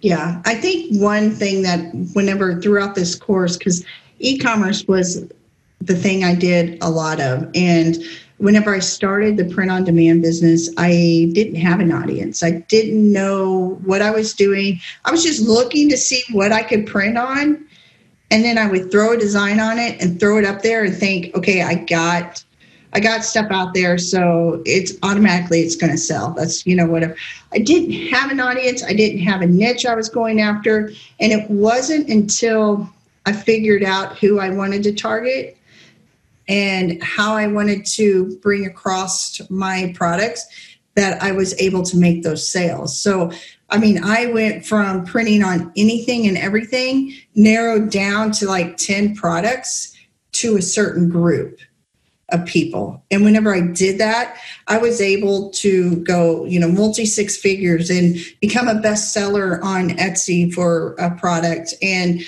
[0.00, 1.80] Yeah i think one thing that
[2.14, 3.84] whenever throughout this course because
[4.18, 5.26] e-commerce was
[5.80, 7.50] the thing i did a lot of.
[7.54, 7.98] And
[8.38, 12.42] whenever i started the print on demand business i didn't have an audience.
[12.42, 14.80] I didn't know what i was doing.
[15.04, 17.66] I was just looking to see what i could print on
[18.30, 20.94] and then I would throw a design on it and throw it up there and
[20.94, 22.44] think, okay, I got
[22.92, 26.32] I got stuff out there, so it's automatically it's going to sell.
[26.32, 27.16] That's you know whatever.
[27.52, 28.82] I didn't have an audience.
[28.82, 32.88] I didn't have a niche I was going after, and it wasn't until
[33.26, 35.56] I figured out who I wanted to target
[36.48, 40.44] and how I wanted to bring across my products
[40.96, 42.98] that I was able to make those sales.
[42.98, 43.30] So
[43.70, 49.14] I mean, I went from printing on anything and everything, narrowed down to like 10
[49.14, 49.96] products
[50.32, 51.58] to a certain group
[52.32, 53.02] of people.
[53.10, 54.36] And whenever I did that,
[54.68, 59.90] I was able to go, you know, multi six figures and become a bestseller on
[59.90, 62.20] Etsy for a product and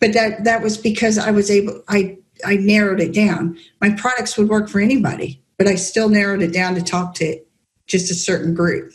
[0.00, 3.58] but that that was because I was able I I narrowed it down.
[3.80, 7.40] My products would work for anybody, but I still narrowed it down to talk to
[7.86, 8.92] just a certain group.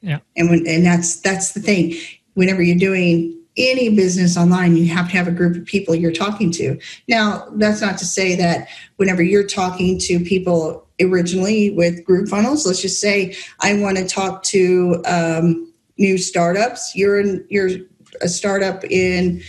[0.00, 0.18] Yeah.
[0.36, 1.94] And when and that's that's the thing.
[2.34, 6.12] Whenever you're doing any business online, you have to have a group of people you're
[6.12, 6.78] talking to.
[7.08, 12.66] Now, that's not to say that whenever you're talking to people originally with Groove Funnels,
[12.66, 16.94] let's just say I want to talk to um, new startups.
[16.94, 17.70] You're in, you're
[18.20, 19.42] a startup in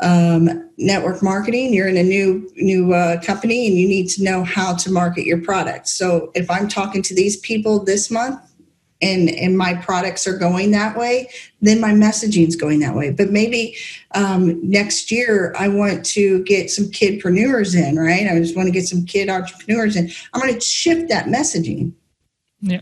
[0.00, 1.72] um, network marketing.
[1.72, 5.24] You're in a new new uh, company, and you need to know how to market
[5.24, 5.88] your product.
[5.88, 8.40] So, if I'm talking to these people this month,
[9.04, 11.28] and and my products are going that way
[11.60, 13.10] then my messaging is going that way.
[13.10, 13.74] But maybe
[14.14, 18.26] um, next year i want to get some kidpreneurs in right?
[18.26, 20.10] I just want to get some kid entrepreneurs in.
[20.32, 21.92] I'm going to shift that messaging.
[22.60, 22.80] Yeah.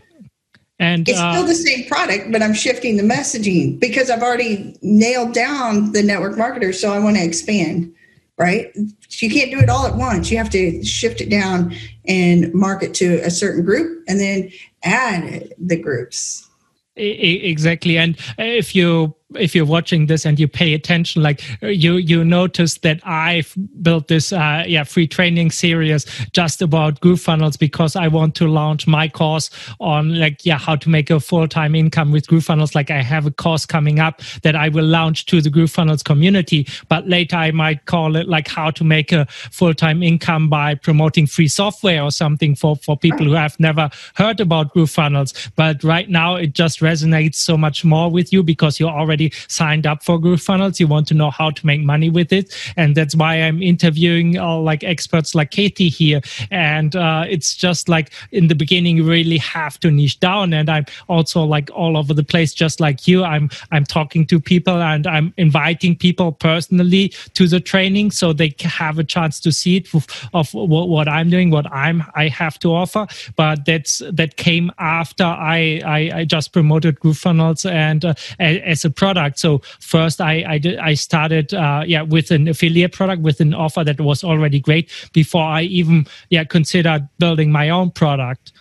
[0.79, 4.75] And it's uh, still the same product but i'm shifting the messaging because i've already
[4.81, 7.93] nailed down the network marketer so i want to expand
[8.37, 8.75] right?
[9.09, 10.31] You can't do it all at once.
[10.31, 11.75] You have to shift it down
[12.07, 14.51] and market to a certain group and then
[14.83, 16.49] add the groups.
[16.95, 17.97] Exactly.
[17.97, 22.77] And if you if you're watching this and you pay attention, like you you notice
[22.79, 28.35] that I've built this uh, yeah free training series just about GrooveFunnels because I want
[28.35, 32.27] to launch my course on like yeah how to make a full time income with
[32.27, 32.75] GrooveFunnels.
[32.75, 36.67] Like I have a course coming up that I will launch to the GrooveFunnels community,
[36.89, 40.75] but later I might call it like how to make a full time income by
[40.75, 45.51] promoting free software or something for for people who have never heard about GrooveFunnels.
[45.55, 49.33] But right now it just resonates so much more with you because you're already already
[49.47, 50.79] signed up for GrooveFunnels.
[50.79, 52.53] You want to know how to make money with it.
[52.77, 56.21] And that's why I'm interviewing uh, like experts like Katie here.
[56.51, 60.53] And uh, it's just like in the beginning, you really have to niche down.
[60.53, 63.23] And I'm also like all over the place, just like you.
[63.23, 68.53] I'm I'm talking to people and I'm inviting people personally to the training so they
[68.61, 69.87] have a chance to see it
[70.33, 73.07] of, what, what I'm doing, what I'm I have to offer.
[73.35, 78.89] But that's that came after I I, I just promoted GrooveFunnels and uh, as a
[78.89, 79.39] product product.
[79.39, 83.53] So first, I I, did, I started uh, yeah with an affiliate product with an
[83.53, 88.51] offer that was already great before I even yeah considered building my own product.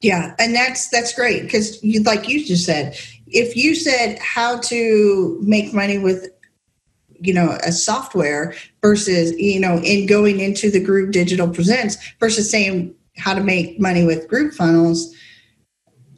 [0.00, 4.58] Yeah, and that's that's great because you like you just said, if you said how
[4.60, 6.28] to make money with
[7.20, 12.50] you know a software versus you know in going into the group Digital Presents versus
[12.50, 15.14] saying how to make money with Groove Funnels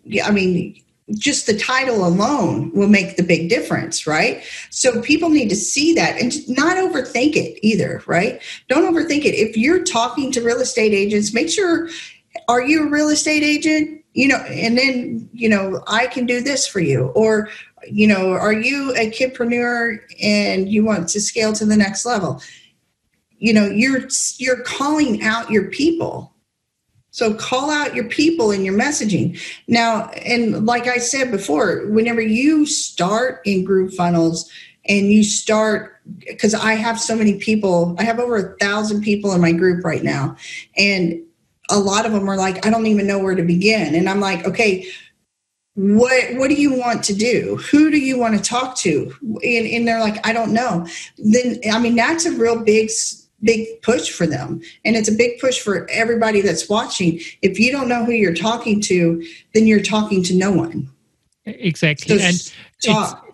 [0.09, 0.75] yeah i mean
[1.15, 4.43] just the title alone will make the big difference, right?
[4.71, 8.43] So people need to see that and not overthink it either, right?
[8.69, 9.35] Don't overthink it.
[9.35, 11.89] If you're talking to real estate agents, make sure
[12.49, 14.05] are you a real estate agent?
[14.13, 17.07] You know, and then, you know, I can do this for you.
[17.09, 17.49] Or,
[17.87, 22.43] you know, are you a kidpreneur and you want to scale to the next level?
[23.39, 26.35] You know, you're you're calling out your people
[27.19, 29.37] so call out your people in your messaging.
[29.67, 34.49] Now, and like I said before, whenever you start in Groove Funnels
[34.89, 39.33] and you start, because I have so many people, I have over a thousand people
[39.33, 40.37] in my group right now.
[40.77, 41.21] And
[41.71, 43.97] a lot of them are like, I don't even know where to begin.
[43.97, 44.87] And I'm like, okay,
[45.75, 49.65] what what do you want to do who do you want to talk to and,
[49.65, 50.85] and they're like i don't know
[51.19, 52.91] then i mean that's a real big
[53.43, 54.61] big push for them.
[54.85, 57.21] And it's a big push for everybody that's watching.
[57.43, 59.25] If you don't know who you're talking to
[59.55, 60.91] then you're talking to no one.
[61.45, 62.19] Exactly.
[62.19, 63.28] So and talk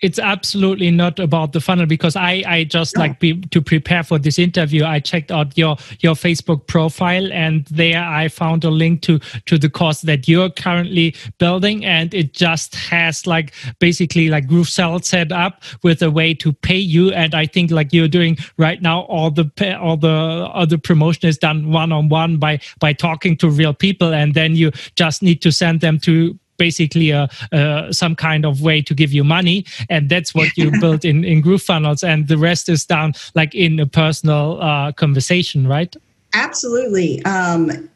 [0.00, 3.02] it's absolutely not about the funnel because I I just no.
[3.02, 4.84] like be, to prepare for this interview.
[4.84, 9.58] I checked out your your Facebook profile and there I found a link to to
[9.58, 15.32] the course that you're currently building, and it just has like basically like GrooveSell set
[15.32, 17.10] up with a way to pay you.
[17.10, 21.38] And I think like you're doing right now, all the all the other promotion is
[21.38, 25.42] done one on one by by talking to real people, and then you just need
[25.42, 29.64] to send them to basically a, uh, some kind of way to give you money.
[29.88, 33.80] And that's what you built in in GrooveFunnels and the rest is done like in
[33.80, 35.94] a personal uh, conversation right?
[36.34, 37.24] Absolutely.
[37.24, 37.88] Um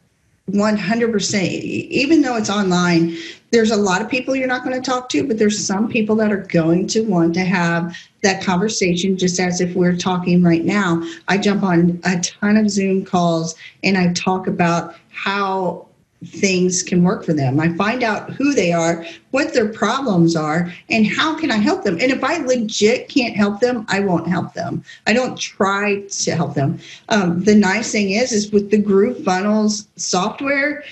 [0.51, 3.17] 100% even though it's online
[3.53, 6.17] there's a lot of people you're not going to talk to but there's some people
[6.17, 10.65] that are going to want to have that conversation just as if we're talking right
[10.65, 11.03] now.
[11.29, 15.87] I jump on a ton of zoom calls and i talk about how
[16.25, 17.59] things can work for them.
[17.61, 21.85] I find out who they are, what their problems are, and how can I help
[21.85, 21.95] them.
[22.01, 24.85] And if I legit can't help them, I won't help them.
[25.07, 26.79] I don't try to help them.
[27.09, 30.85] Um, the nice thing is, is with the Groove Funnels software,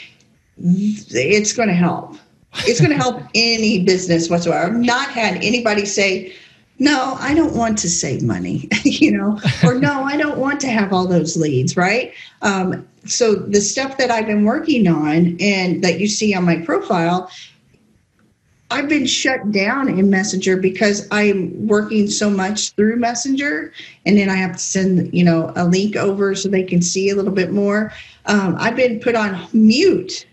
[0.58, 2.16] it's going to help.
[2.66, 4.66] It's going to help any business whatsoever.
[4.66, 6.34] I've not had anybody say,
[6.80, 10.68] no, I don't want to save money, you know, or no, I don't want to
[10.68, 12.14] have all those leads, right?
[12.42, 16.56] Um, so the stuff that I've been working on and that you see on my
[16.56, 17.30] profile,
[18.70, 23.72] I've been shut down in Messenger because I'm working so much through Messenger,
[24.06, 27.10] and then I have to send, you know, a link over so they can see
[27.10, 27.92] a little bit more.
[28.26, 30.26] Um, I've been put on mute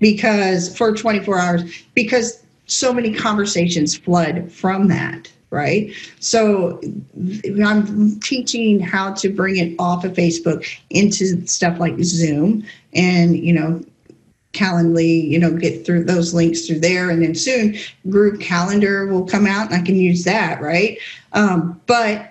[0.00, 5.90] because for 24 hours because so many conversations flood from that right?
[6.18, 6.80] So
[7.64, 13.52] I'm teaching how to bring it off of Facebook into stuff like Zoom and, you
[13.52, 13.80] know,
[14.52, 17.10] Calendly, you know, get through those links through there.
[17.10, 17.74] And then soon
[18.06, 20.98] GrooveCalendar will come out and I can use that, right?
[21.32, 22.30] Um, but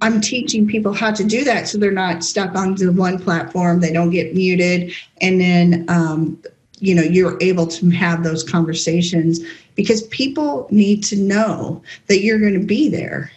[0.00, 3.92] I'm teaching people how to do that so they're not stuck onto one platform, they
[3.92, 4.92] don't get muted.
[5.20, 6.42] And then, um,
[6.80, 9.38] you know, you're able to have those conversations
[9.74, 13.30] because people need to know that you're going to be there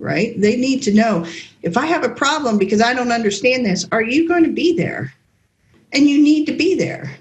[0.00, 0.40] right?
[0.40, 1.26] They need to know
[1.62, 4.76] if i have a problem because i don't understand this are you going to be
[4.76, 5.12] there?
[5.92, 7.16] And you need to be there.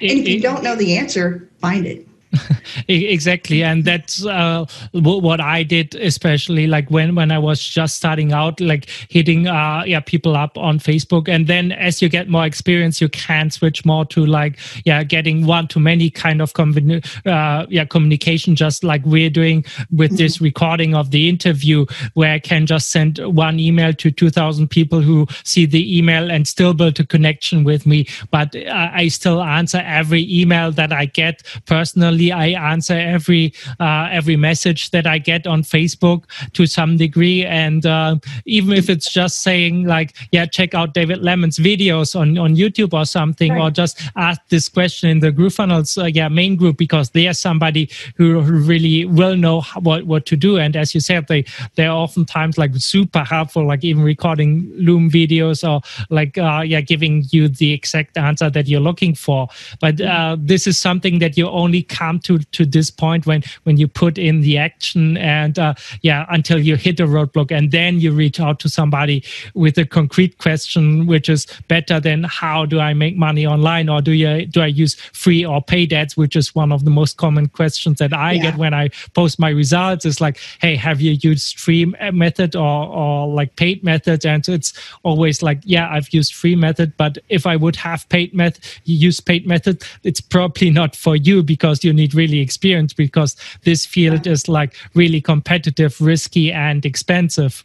[0.00, 2.05] And if you don't know the answer find it
[2.88, 8.32] exactly and that's uh, what i did especially like when when i was just starting
[8.32, 12.44] out like hitting uh yeah people up on facebook and then as you get more
[12.44, 17.66] experience you can switch more to like yeah getting one to many kind of uh,
[17.68, 19.64] yeah communication just like we're doing
[19.94, 20.44] with this mm-hmm.
[20.44, 25.26] recording of the interview where i can just send one email to 2000 people who
[25.44, 29.82] see the email and still build a connection with me but uh, i still answer
[29.84, 35.46] every email that i get personally I answer every uh, every message that I get
[35.46, 40.74] on Facebook to some degree, and uh, even if it's just saying like, yeah, check
[40.74, 43.62] out David Lemon's videos on on YouTube or something, right.
[43.62, 47.90] or just ask this question in the GrooveFunnels uh, yeah main group because there's somebody
[48.16, 50.58] who really will know what what to do.
[50.58, 51.44] And as you said, they
[51.74, 57.24] they're oftentimes like super helpful, like even recording Loom videos or like uh, yeah giving
[57.30, 59.48] you the exact answer that you're looking for.
[59.80, 63.76] But uh, this is something that you only come to to this point when when
[63.76, 68.00] you put in the action and uh, yeah until you hit a roadblock and then
[68.00, 72.78] you reach out to somebody with a concrete question which is better than how do
[72.80, 76.36] i make money online or do you do i use free or paid ads which
[76.36, 78.42] is one of the most common questions that i yeah.
[78.42, 82.86] get when i post my results is like hey have you used free method or
[82.86, 87.46] or like paid method and it's always like yeah i've used free method but if
[87.46, 91.92] i would have paid method use paid method it's probably not for you because you
[91.96, 97.64] need really experience because this field is like really competitive, risky, and expensive.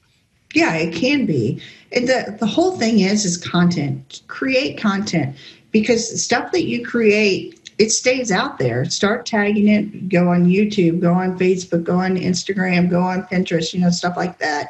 [0.53, 1.61] Yeah, it can be.
[1.91, 4.21] And the the whole thing is is content.
[4.27, 5.35] Create content
[5.71, 8.85] because stuff that you create it stays out there.
[8.85, 10.09] Start tagging it.
[10.09, 10.99] Go on YouTube.
[10.99, 11.83] Go on Facebook.
[11.83, 12.89] Go on Instagram.
[12.89, 13.73] Go on Pinterest.
[13.73, 14.69] You know stuff like that.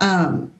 [0.00, 0.52] Um,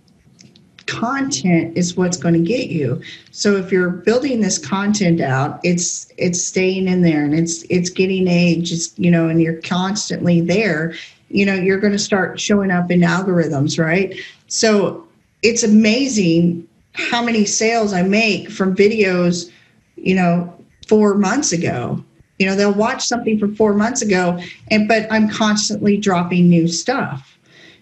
[0.89, 3.01] content is what's going to get you.
[3.31, 7.91] So if you're building this content out it's it's staying in there and it's it's
[7.91, 10.95] getting age it's you know and you're constantly there
[11.29, 14.19] you know you're going to start showing up in algorithms right?
[14.49, 15.07] So
[15.43, 19.53] it's amazing how many sales i make from videos
[19.95, 20.53] you know
[20.89, 22.03] four months ago.
[22.39, 26.67] You know they'll watch something from four months ago and but i'm constantly dropping new
[26.67, 27.38] stuff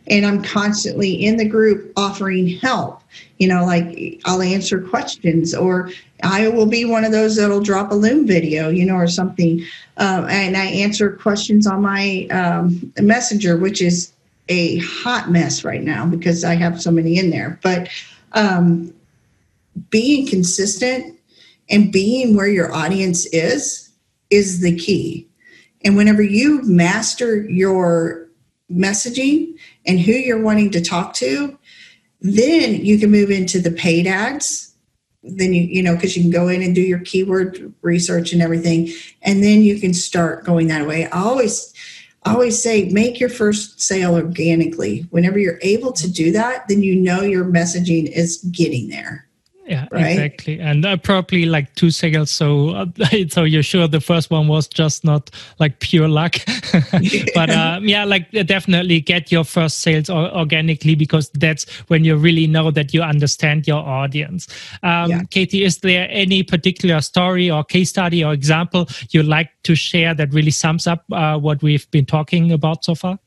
[0.09, 3.03] and I'm constantly in the group offering help.
[3.39, 5.91] You know, like I'll answer questions, or
[6.23, 9.65] I will be one of those that'll drop a Loom video, you know, or something.
[9.97, 14.13] Uh, and I answer questions on my um, messenger, which is
[14.49, 17.59] a hot mess right now because I have so many in there.
[17.63, 17.89] But
[18.33, 18.95] um,
[19.91, 21.19] being consistent
[21.69, 23.91] and being where your audience is
[24.31, 25.27] is the key.
[25.85, 28.27] And whenever you master your
[28.71, 29.55] messaging
[29.87, 31.59] and who you're wanting to talk to,
[32.21, 34.75] then you can move into the paid ads.
[35.23, 38.41] Then you, you know, because you can go in and do your keyword research and
[38.41, 38.91] everything.
[39.23, 41.07] And then you can start going that way.
[41.07, 41.73] I always,
[42.25, 45.07] I always say make your first sale organically.
[45.11, 49.26] Whenever you're able to do that, then you know your messaging is getting there
[49.67, 50.13] yeah right?
[50.13, 52.87] exactly and uh, probably like two sales so uh,
[53.29, 56.37] so you're sure the first one was just not like pure luck
[57.35, 62.47] but uh, yeah like definitely get your first sales organically because that's when you really
[62.47, 64.47] know that you understand your audience
[64.83, 65.23] um, yeah.
[65.31, 70.15] katie is there any particular story or case study or example you'd like to share
[70.15, 73.19] that really sums up uh, what we've been talking about so far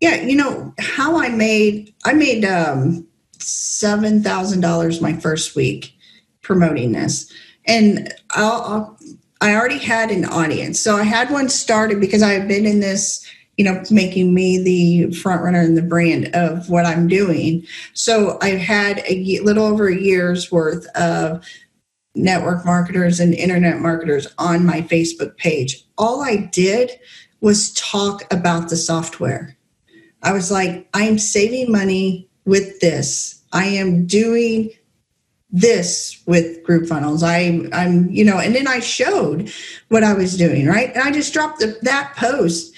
[0.00, 3.06] yeah you know how i made i made um
[3.42, 5.94] $7,000 my first week
[6.42, 7.32] promoting this.
[7.66, 8.98] And I'll, I'll,
[9.40, 10.78] i already had an audience.
[10.80, 13.26] So I had one started because I have been in this
[13.56, 17.64] you know, making me the front runner in the brand of what I'm doing.
[17.92, 21.44] So I've had a little over a year's worth of
[22.14, 25.84] network marketers and internet marketers on my Facebook page.
[25.98, 26.92] All I did
[27.40, 29.56] was talk about the software.
[30.22, 33.42] I was like, I am saving money with this.
[33.52, 34.70] I am doing
[35.50, 37.22] this with Groove Funnels.
[37.22, 39.52] I, I'm, you know, and then I showed
[39.88, 40.90] what I was doing, right?
[40.94, 42.74] And I just dropped the, that post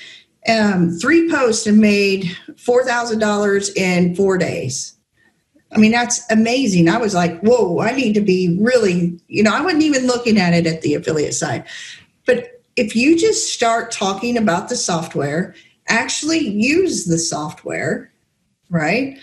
[0.48, 4.94] um, three posts and made $4,000 in four days.
[5.72, 6.88] I mean, that's amazing.
[6.88, 10.38] I was like, whoa, I need to be really, you know, I wasn't even looking
[10.38, 11.64] at it at the affiliate side.
[12.26, 15.54] But if you just start talking about the software,
[15.88, 18.12] actually use the software,
[18.70, 19.18] right?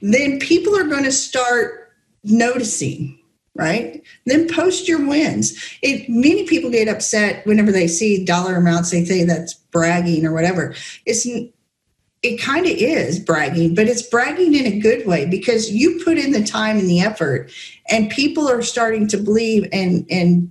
[0.00, 1.92] Then people are going to start
[2.24, 3.18] noticing
[3.58, 4.02] right?
[4.24, 5.52] Then post your wins.
[5.82, 8.90] It many people get upset whenever they see dollar amounts.
[8.90, 10.74] They say that's bragging or whatever.
[11.04, 11.26] It's
[12.22, 16.18] it kind of is bragging, but it's bragging in a good way because you put
[16.18, 17.50] in the time and the effort,
[17.88, 20.50] and people are starting to believe and and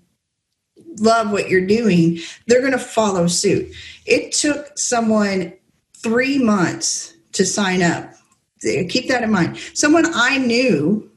[1.00, 2.20] love what you're doing.
[2.48, 3.72] They're going to follow suit.
[4.06, 5.54] It took someone
[5.96, 8.17] three months to sign up.
[8.62, 9.58] Keep that in mind.
[9.74, 11.10] Someone I knew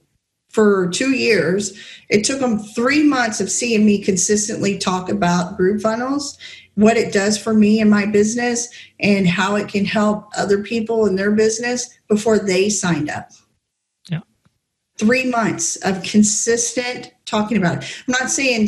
[0.51, 1.79] for two years.
[2.09, 6.37] It took them three months of seeing me consistently talk about Groove Funnels,
[6.75, 8.69] what it does for me and my business,
[8.99, 13.31] and how it can help other people in their business before they signed up.
[14.09, 14.21] Yeah.
[14.99, 18.03] Three months of consistent talking about it.
[18.09, 18.63] I'm not saying,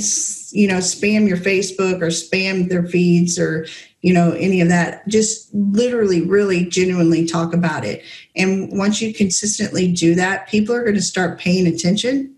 [0.53, 3.67] you know, spam your Facebook or spam their feeds or,
[4.03, 5.07] you know, any of that.
[5.09, 8.05] Just literally, really genuinely talk about it.
[8.37, 12.35] And once you consistently do that, people are going to start paying attention.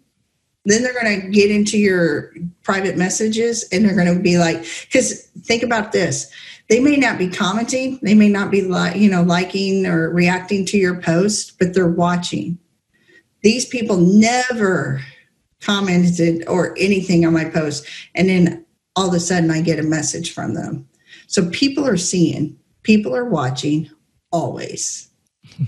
[0.67, 4.65] Then they're going to get into your private messages and they're going to be like,
[4.83, 6.31] because think about this.
[6.71, 10.65] They may not be commenting, they may not be like, you know, liking or reacting
[10.67, 12.59] to your post, but they're watching.
[13.43, 15.03] These people never
[15.61, 17.87] commented or anything on my post.
[18.15, 18.65] And then
[18.97, 20.89] all of a sudden I get a message from them.
[21.35, 23.91] So people are seeing, people are watching
[24.31, 25.09] always.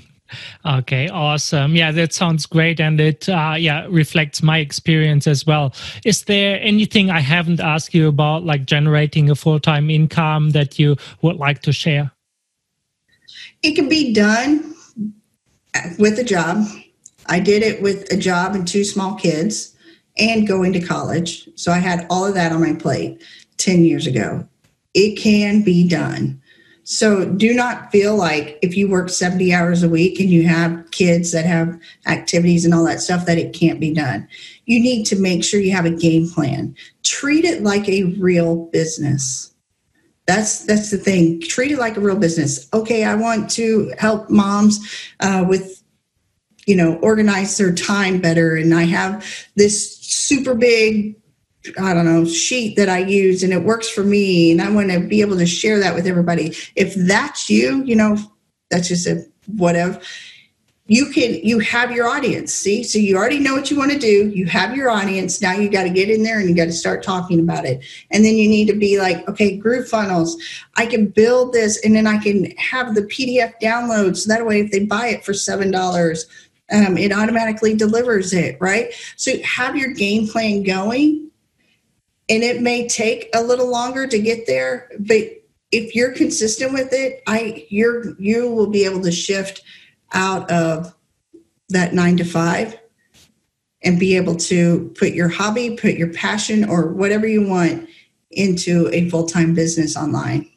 [0.67, 1.77] Okay, awesome.
[1.77, 5.73] Yeah, that sounds great, and it uh, yeah reflects my experience as well.
[6.05, 10.81] Is there anything I haven't asked you about, like generating a full time income, that
[10.81, 12.11] you would like to share?
[13.63, 14.75] It can be done
[15.97, 16.67] with a job.
[17.27, 19.77] I did it with a job and two small kids,
[20.19, 21.49] and going to college.
[21.55, 23.23] So I had all of that on my plate
[23.59, 24.49] ten years ago
[24.97, 26.41] it can be done.
[26.85, 30.91] So do not feel like if you work 70 hours a week and you have
[30.93, 34.27] kids that have activities and all that stuff that it can't be done.
[34.65, 36.75] You need to make sure you have a game plan.
[37.03, 39.53] Treat it like a real business.
[40.27, 41.41] That's that's the thing.
[41.41, 42.69] Treat it like a real business.
[42.73, 44.81] Okay, I want to help moms
[45.21, 45.83] uh, with
[46.67, 49.25] you know organize their time better and i have
[49.55, 51.17] this super big
[51.79, 54.91] I don't know, sheet that I use and it works for me and I want
[54.91, 56.55] to be able to share that with everybody.
[56.75, 58.17] If that's you, you know,
[58.71, 60.01] that's just a whatever.
[60.89, 62.55] You can you have your audience.
[62.55, 62.85] See?
[62.85, 64.29] So you already know what you want to do.
[64.29, 65.43] You have your audience.
[65.43, 67.85] Now you got to get in there and you got to start talking about it.
[68.13, 70.41] And then you need to be like, okay, Groove Funnels.
[70.77, 74.61] I can build this and then I can have the PDF download so that way
[74.61, 76.27] if they buy it for seven dollars
[76.73, 78.93] um, it automatically delivers it, right?
[79.17, 81.26] So have your game plan going
[82.29, 85.23] and it may take a little longer to get there but
[85.73, 89.63] if you're consistent with it i you're you will be able to shift
[90.13, 90.95] out of
[91.69, 92.79] that 9 to 5
[93.83, 97.89] and be able to put your hobby put your passion or whatever you want
[98.31, 100.49] into a full-time business online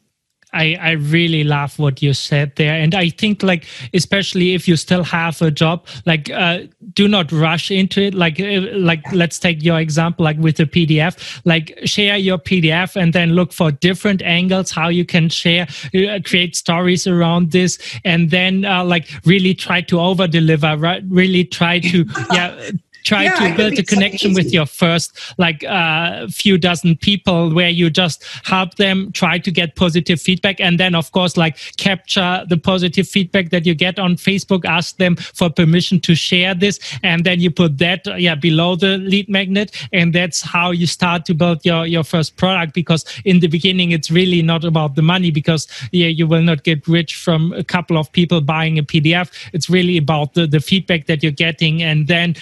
[0.52, 2.74] I, I really love what you said there.
[2.74, 6.60] And I think like, especially if you still have a job, like, uh,
[6.94, 8.14] do not rush into it.
[8.14, 12.96] Like, uh, like, let's take your example, like with the PDF, like share your PDF
[12.96, 17.78] and then look for different angles, how you can share, uh, create stories around this.
[18.04, 21.02] And then, uh, like really try to over deliver, right?
[21.08, 22.70] Really try to, yeah,
[23.04, 27.52] try yeah, to build a connection so with your first like uh, few dozen people
[27.52, 31.56] where you just help them try to get positive feedback and then of course like
[31.76, 36.54] capture the positive feedback that you get on facebook ask them for permission to share
[36.54, 40.86] this and then you put that yeah below the lead magnet and that's how you
[40.86, 44.94] start to build your your first product because in the beginning it's really not about
[44.94, 48.78] the money because yeah you will not get rich from a couple of people buying
[48.78, 52.34] a pdf it's really about the, the feedback that you're getting and then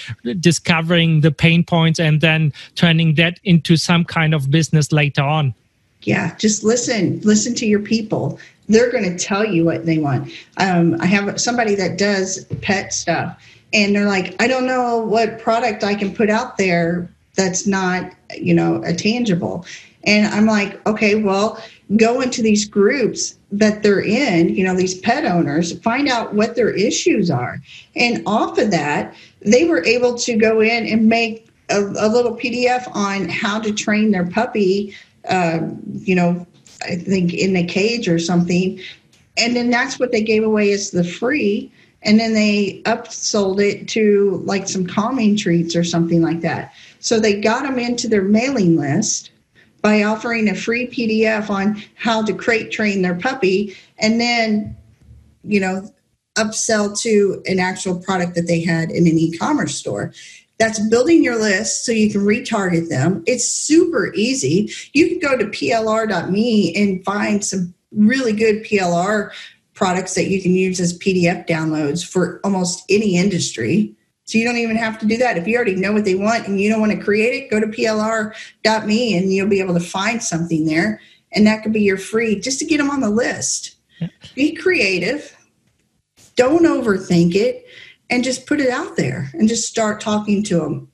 [0.49, 5.55] discovering the pain points and then turning that into some kind of business later on
[6.03, 8.39] yeah, just listen, listen to your people.
[8.69, 10.33] They're going to tell you what they want.
[10.59, 13.43] Um, I have somebody that does pet stuff,
[13.73, 18.13] and they're like, I don't know what product I can put out there that's not,
[18.37, 19.65] you know, a tangible.
[20.05, 21.63] And I'm like, okay, well,
[21.97, 26.57] go into these groups that they're in, you know, these pet owners, find out what
[26.57, 27.61] their issues are.
[27.97, 32.37] And off of that, they were able to go in and make a, a little
[32.37, 34.95] PDF on how to train their puppy,
[35.29, 35.61] uh,
[35.93, 36.47] you know,
[36.83, 38.81] I think in a cage or something.
[39.37, 41.73] And then that's what they gave away as the free.
[42.03, 46.73] And then they upsold it to like some calming treats or something like that.
[47.01, 49.31] So they got them into their mailing list
[49.83, 54.77] by offering a free PDF on how to crate train their puppy and then,
[55.45, 55.89] you know,
[56.39, 60.13] upsell to an actual product that they had in an e-commerce store.
[60.59, 63.23] That's building your list so you can retarget them.
[63.27, 64.71] It's super easy.
[64.93, 69.31] You can go to plr.me and find some really good PLR
[69.75, 73.95] products that you can use as PDF downloads for almost any industry.
[74.25, 75.39] So you don't even have to do that.
[75.39, 77.61] If you already know what they want and you don't want to create it, go
[77.61, 81.01] to plr.me and you'll be able to find something there.
[81.33, 83.77] And that could be your free just to get them on the list.
[84.35, 85.35] Be creative.
[86.39, 87.67] Don't overthink it
[88.09, 90.89] and just put it out there and just start talking to them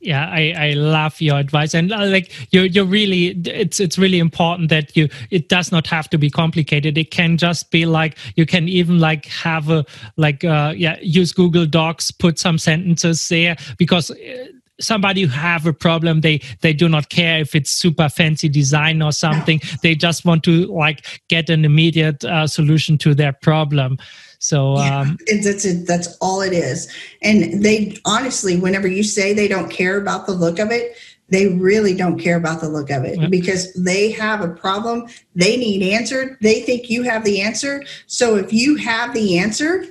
[0.00, 1.74] yeah i i love your advice.
[1.74, 5.86] And uh, like you're you're really it's it's really important that you it does not
[5.88, 6.96] have to be complicated.
[6.96, 9.84] It can just be like you can even like have a
[10.16, 14.46] like uh yeah use google docs put some sentences there because uh,
[14.80, 19.02] somebody who have a problem they they do not care if it's super fancy design
[19.02, 19.60] or something.
[19.82, 23.98] They just want to like get an immediate uh, solution to their problem
[24.38, 25.86] so yeah, um, that's it.
[25.86, 26.92] That's all it is.
[27.22, 30.96] And they honestly, whenever you say they don't care about the look of it,
[31.28, 33.30] they really don't care about the look of it yep.
[33.30, 36.38] because they have a problem they need answered.
[36.40, 37.84] They think you have the answer.
[38.06, 39.84] So if you have the answer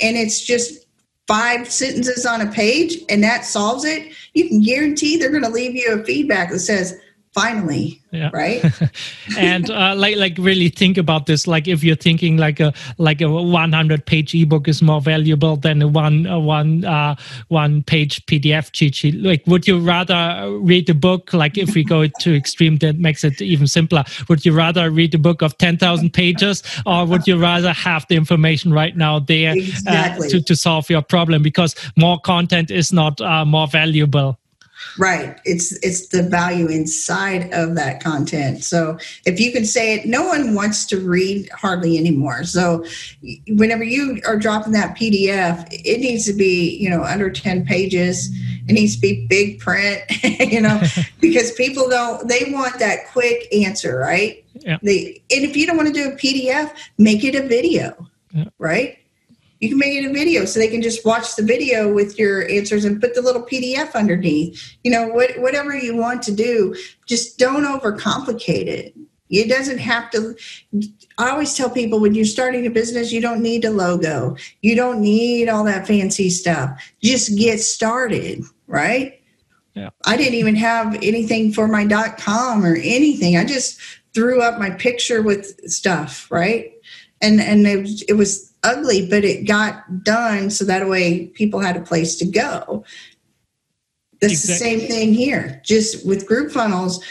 [0.00, 0.86] and it's just
[1.26, 5.48] five sentences on a page and that solves it, you can guarantee they're going to
[5.48, 7.00] leave you a feedback that says,
[7.34, 8.28] finally yeah.
[8.34, 8.62] right
[9.38, 13.22] and uh, like like really think about this like if you're thinking like a like
[13.22, 17.14] a 100 page ebook is more valuable than a one a one uh,
[17.48, 21.82] one page pdf cheat sheet like would you rather read a book like if we
[21.82, 25.56] go to extreme that makes it even simpler would you rather read a book of
[25.56, 30.26] 10,000 pages or would you rather have the information right now there exactly.
[30.26, 34.38] uh, to, to solve your problem because more content is not uh, more valuable
[34.98, 35.40] Right.
[35.44, 38.64] It's it's the value inside of that content.
[38.64, 42.44] So if you can say it, no one wants to read hardly anymore.
[42.44, 42.84] So
[43.48, 48.28] whenever you are dropping that PDF, it needs to be, you know, under 10 pages.
[48.68, 50.80] It needs to be big print, you know,
[51.20, 54.44] because people don't they want that quick answer, right?
[54.54, 54.78] Yeah.
[54.82, 58.08] They and if you don't want to do a PDF, make it a video.
[58.32, 58.44] Yeah.
[58.58, 58.98] Right?
[59.62, 62.48] You can make it a video so they can just watch the video with your
[62.50, 64.76] answers and put the little PDF underneath.
[64.82, 66.74] You know, what, whatever you want to do,
[67.06, 68.92] just don't overcomplicate it.
[69.30, 70.34] It doesn't have to.
[71.16, 74.74] I always tell people when you're starting a business, you don't need a logo, you
[74.74, 76.70] don't need all that fancy stuff.
[77.00, 79.22] Just get started, right?
[79.74, 79.90] Yeah.
[80.06, 83.36] I didn't even have anything for my dot com or anything.
[83.36, 83.80] I just
[84.12, 86.72] threw up my picture with stuff, right?
[87.20, 91.76] And and it, it was ugly, but it got done so that way people had
[91.76, 92.84] a place to go.
[94.20, 94.54] That's exactly.
[94.54, 95.60] the same thing here.
[95.64, 97.04] Just with Groove Funnels,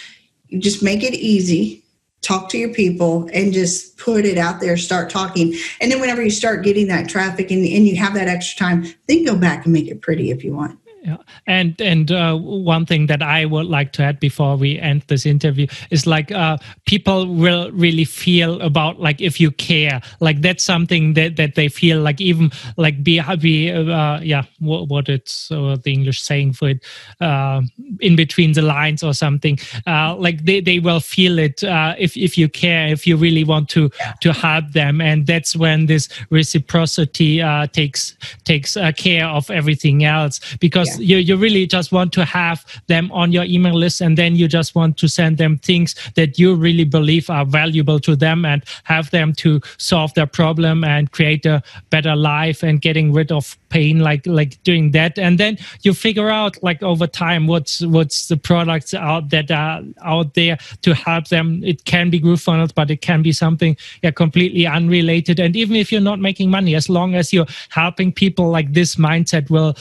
[0.47, 1.84] you just make it easy,
[2.22, 5.56] talk to your people, and just put it out there, start talking.
[5.82, 8.86] And then whenever you start getting that traffic and, and you have that extra time,
[9.08, 10.80] then go back and make it pretty if you want.
[11.04, 11.18] Yeah.
[11.47, 15.26] And and uh, one thing that I would like to add before we end this
[15.26, 20.64] interview is like uh, people will really feel about like if you care, like that's
[20.64, 25.49] something that, that they feel like even like be be uh, yeah what, what it's
[25.52, 26.86] uh, the English saying for it
[27.20, 27.64] uh,
[27.99, 31.64] in between the lines or something uh, like they, they will feel it
[31.97, 33.89] if if you care if you really want to
[34.22, 37.41] to help them and that's when this reciprocity
[37.74, 40.91] takes takes care of everything else because yeah.
[41.00, 44.48] You, you really just want to have them on your email list and then you
[44.48, 48.64] just want to send them things that you really believe are valuable to them and
[48.84, 53.58] have them to solve their problem and create a better life and getting rid of
[53.72, 55.17] pain like like doing that.
[55.17, 59.82] And then you figure out like over time what's what's the products out that are
[60.03, 61.63] out there to help them.
[61.63, 65.39] It can be groovefunnels but it can be something yeah completely unrelated.
[65.39, 68.95] And even if you're not making money as long as you're helping people like this
[68.97, 69.76] mindset will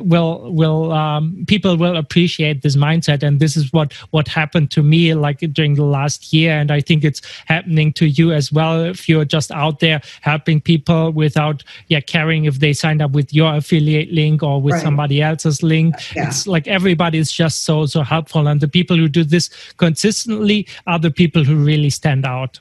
[0.00, 3.22] will will um, people will appreciate this mindset.
[3.22, 6.52] And this is what what happened to me like during the last year.
[6.52, 10.60] And i think it's happening to you as well if you're just out there helping
[10.60, 14.82] people without yeah caring if they signed up with your affiliate link or with right.
[14.82, 16.28] somebody else's link yeah.
[16.28, 20.66] it's like everybody is just so so helpful and the people who do this consistently
[20.86, 22.60] are the people who really stand out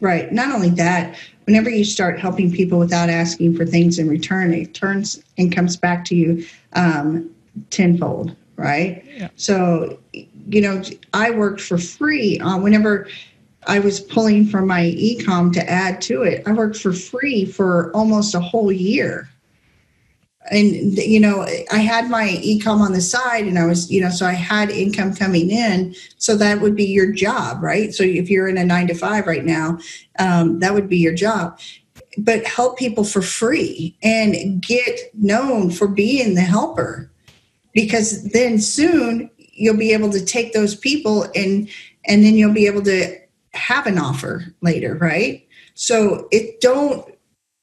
[0.00, 4.52] right not only that whenever you start helping people without asking for things in return
[4.52, 6.44] it turns and comes back to you
[6.74, 7.28] um,
[7.70, 9.28] tenfold right yeah.
[9.36, 10.82] so you know
[11.14, 13.08] i worked for free uh, whenever
[13.66, 16.42] I was pulling from my ecom to add to it.
[16.46, 19.28] I worked for free for almost a whole year.
[20.50, 24.10] And you know, I had my ecom on the side and I was, you know,
[24.10, 25.94] so I had income coming in.
[26.18, 27.94] So that would be your job, right?
[27.94, 29.78] So if you're in a nine to five right now,
[30.18, 31.58] um, that would be your job.
[32.18, 37.10] But help people for free and get known for being the helper.
[37.72, 41.68] Because then soon you'll be able to take those people and
[42.06, 43.16] and then you'll be able to
[43.54, 45.46] have an offer later, right?
[45.74, 47.06] So it don't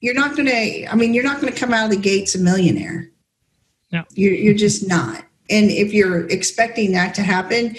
[0.01, 2.35] you're not going to i mean you're not going to come out of the gates
[2.35, 3.09] a millionaire.
[3.91, 4.03] No.
[4.13, 5.25] You're, you're just not.
[5.49, 7.75] And if you're expecting that to happen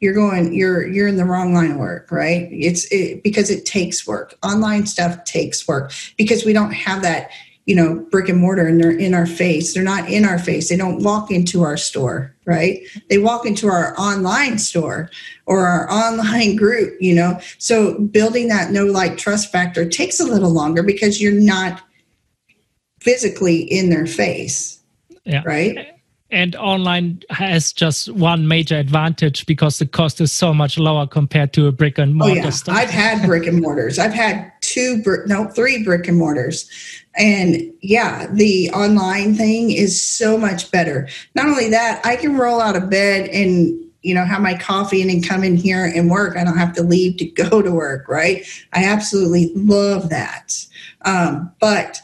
[0.00, 2.48] you're going you're you're in the wrong line of work right?
[2.50, 4.36] It's it, because it takes work.
[4.42, 7.30] Online stuff takes work because we don't have that
[7.66, 9.74] you know brick and mortar and they're in our face.
[9.74, 10.68] They're not in our face.
[10.68, 12.80] They don't walk into our store right?
[13.08, 15.10] They walk into our online store
[15.46, 17.38] or our online group you know?
[17.58, 21.82] So building that no like trust factor takes a little longer because you're not
[23.00, 24.80] physically in their face
[25.24, 25.42] yeah.
[25.44, 25.91] right
[26.32, 31.52] and online has just one major advantage because the cost is so much lower compared
[31.52, 32.50] to a brick and mortar oh, yeah.
[32.50, 32.76] Stuff.
[32.76, 33.98] I've had brick and mortars.
[33.98, 36.68] I've had two, no, three brick and mortars.
[37.16, 41.06] And yeah, the online thing is so much better.
[41.34, 45.00] Not only that, I can roll out of bed and you know have my coffee
[45.00, 47.70] and then come in here and work i don't have to leave to go to
[47.70, 50.66] work right i absolutely love that
[51.04, 52.00] um, but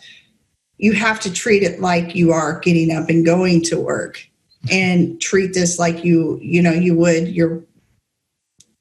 [0.79, 4.25] you have to treat it like you are getting up and going to work
[4.71, 7.63] and treat this like you you know you would your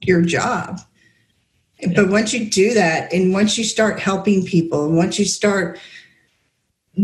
[0.01, 0.79] your job
[1.79, 1.89] yeah.
[1.95, 5.79] but once you do that and once you start helping people and once you start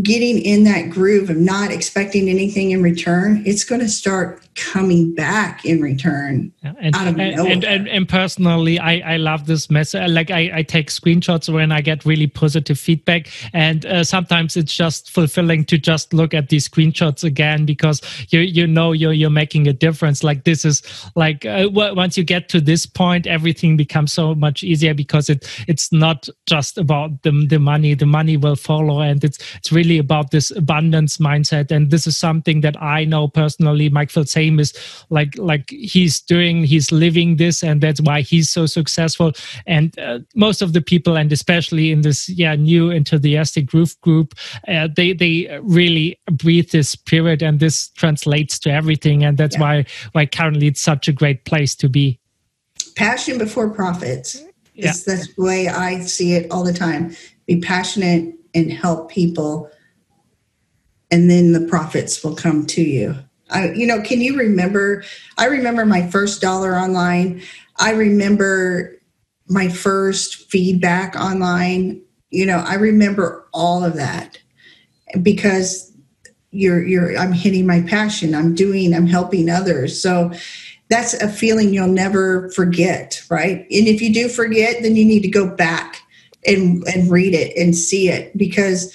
[0.02, 5.14] getting in that groove of not expecting anything in return, it's going to start coming
[5.16, 7.52] back in return and, out of and, nowhere.
[7.52, 10.10] And, and, and personally, I, I love this message.
[10.10, 14.74] Like I, I take screenshots when I get really positive feedback, and uh, sometimes it's
[14.74, 19.30] just fulfilling to just look at these screenshots again because you you know you're you're
[19.30, 20.24] making a difference.
[20.24, 20.82] Like this is
[21.16, 25.48] like uh, once you get to this point, everything becomes so much easier because it
[25.68, 27.94] it's not just about the the money.
[27.94, 32.18] The money will follow, and it's it's really about this abundance mindset and this is
[32.18, 34.74] something that i know personally Mike Filsaime is
[35.10, 39.32] like like he's doing he's living this and that's why he's so successful
[39.66, 44.34] and uh, most of the people and especially in this yeah new enthusiastic groove group
[44.68, 49.62] uh, they they really breathe this spirit and this translates to everything and that's yeah.
[49.62, 52.20] why why currently it's such a great place to be
[52.96, 54.88] passion before profits yeah.
[54.88, 57.16] that's the way i see it all the time
[57.46, 59.70] be passionate and help people
[61.14, 63.16] and then the profits will come to you.
[63.54, 65.04] I, you know, can you remember?
[65.38, 67.42] I remember my first dollar online.
[67.78, 68.96] I remember
[69.48, 72.02] my first feedback online.
[72.32, 74.40] You know, I remember all of that
[75.22, 75.92] because
[76.52, 78.36] you're you're I'm hitting my passion.
[78.36, 78.94] I'm doing.
[78.94, 80.02] I'm helping others.
[80.02, 80.32] So
[80.90, 83.60] that's a feeling you'll never forget, right?
[83.60, 86.02] And if you do forget, then you need to go back
[86.46, 88.94] and and read it and see it because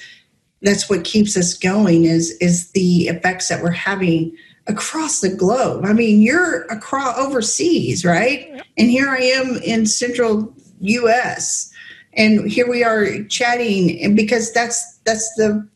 [0.62, 4.36] that's what keeps us going is is the effects that we're having
[4.68, 5.84] across the globe.
[5.84, 8.62] I mean, you're across overseas, right?
[8.76, 11.72] And here I am in central US.
[12.14, 15.66] And here we are chatting and because that's that's the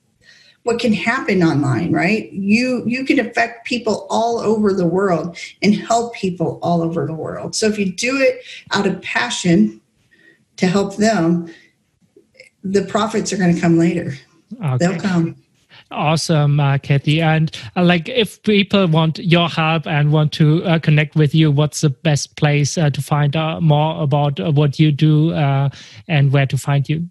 [0.64, 2.32] what can happen online, right?
[2.32, 7.14] You you can affect people all over the world and help people all over the
[7.14, 7.55] world.
[7.55, 9.80] So if you do it out of passion
[10.57, 11.53] to help them,
[12.62, 14.14] the profits are going to come later.
[14.62, 14.76] Okay.
[14.78, 15.41] They'll come.
[15.93, 17.20] Awesome, uh, Kathy.
[17.20, 21.51] And uh, like, if people want your help and want to uh, connect with you,
[21.51, 25.68] what's the best place uh, to find out more about uh, what you do uh,
[26.09, 27.09] and where to find you?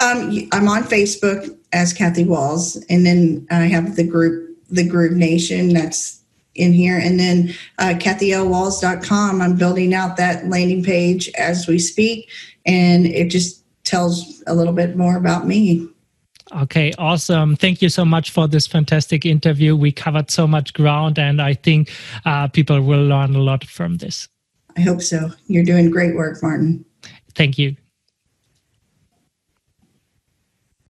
[0.00, 5.12] Um, I'm on Facebook as Kathy Walls, and then I have the group, the Groove
[5.12, 5.74] Nation.
[5.74, 6.20] That's
[6.54, 9.40] in here, and then uh, KathyLWalls.com.
[9.40, 12.30] I'm building out that landing page as we speak,
[12.66, 15.88] and it just tells a little bit more about me.
[16.50, 17.56] Okay, awesome.
[17.56, 19.76] Thank you so much for this fantastic interview.
[19.76, 21.90] We covered so much ground, and I think
[22.24, 24.28] uh, people will learn a lot from this.
[24.76, 25.30] I hope so.
[25.46, 26.84] You're doing great work, Martin.
[27.34, 27.76] Thank you.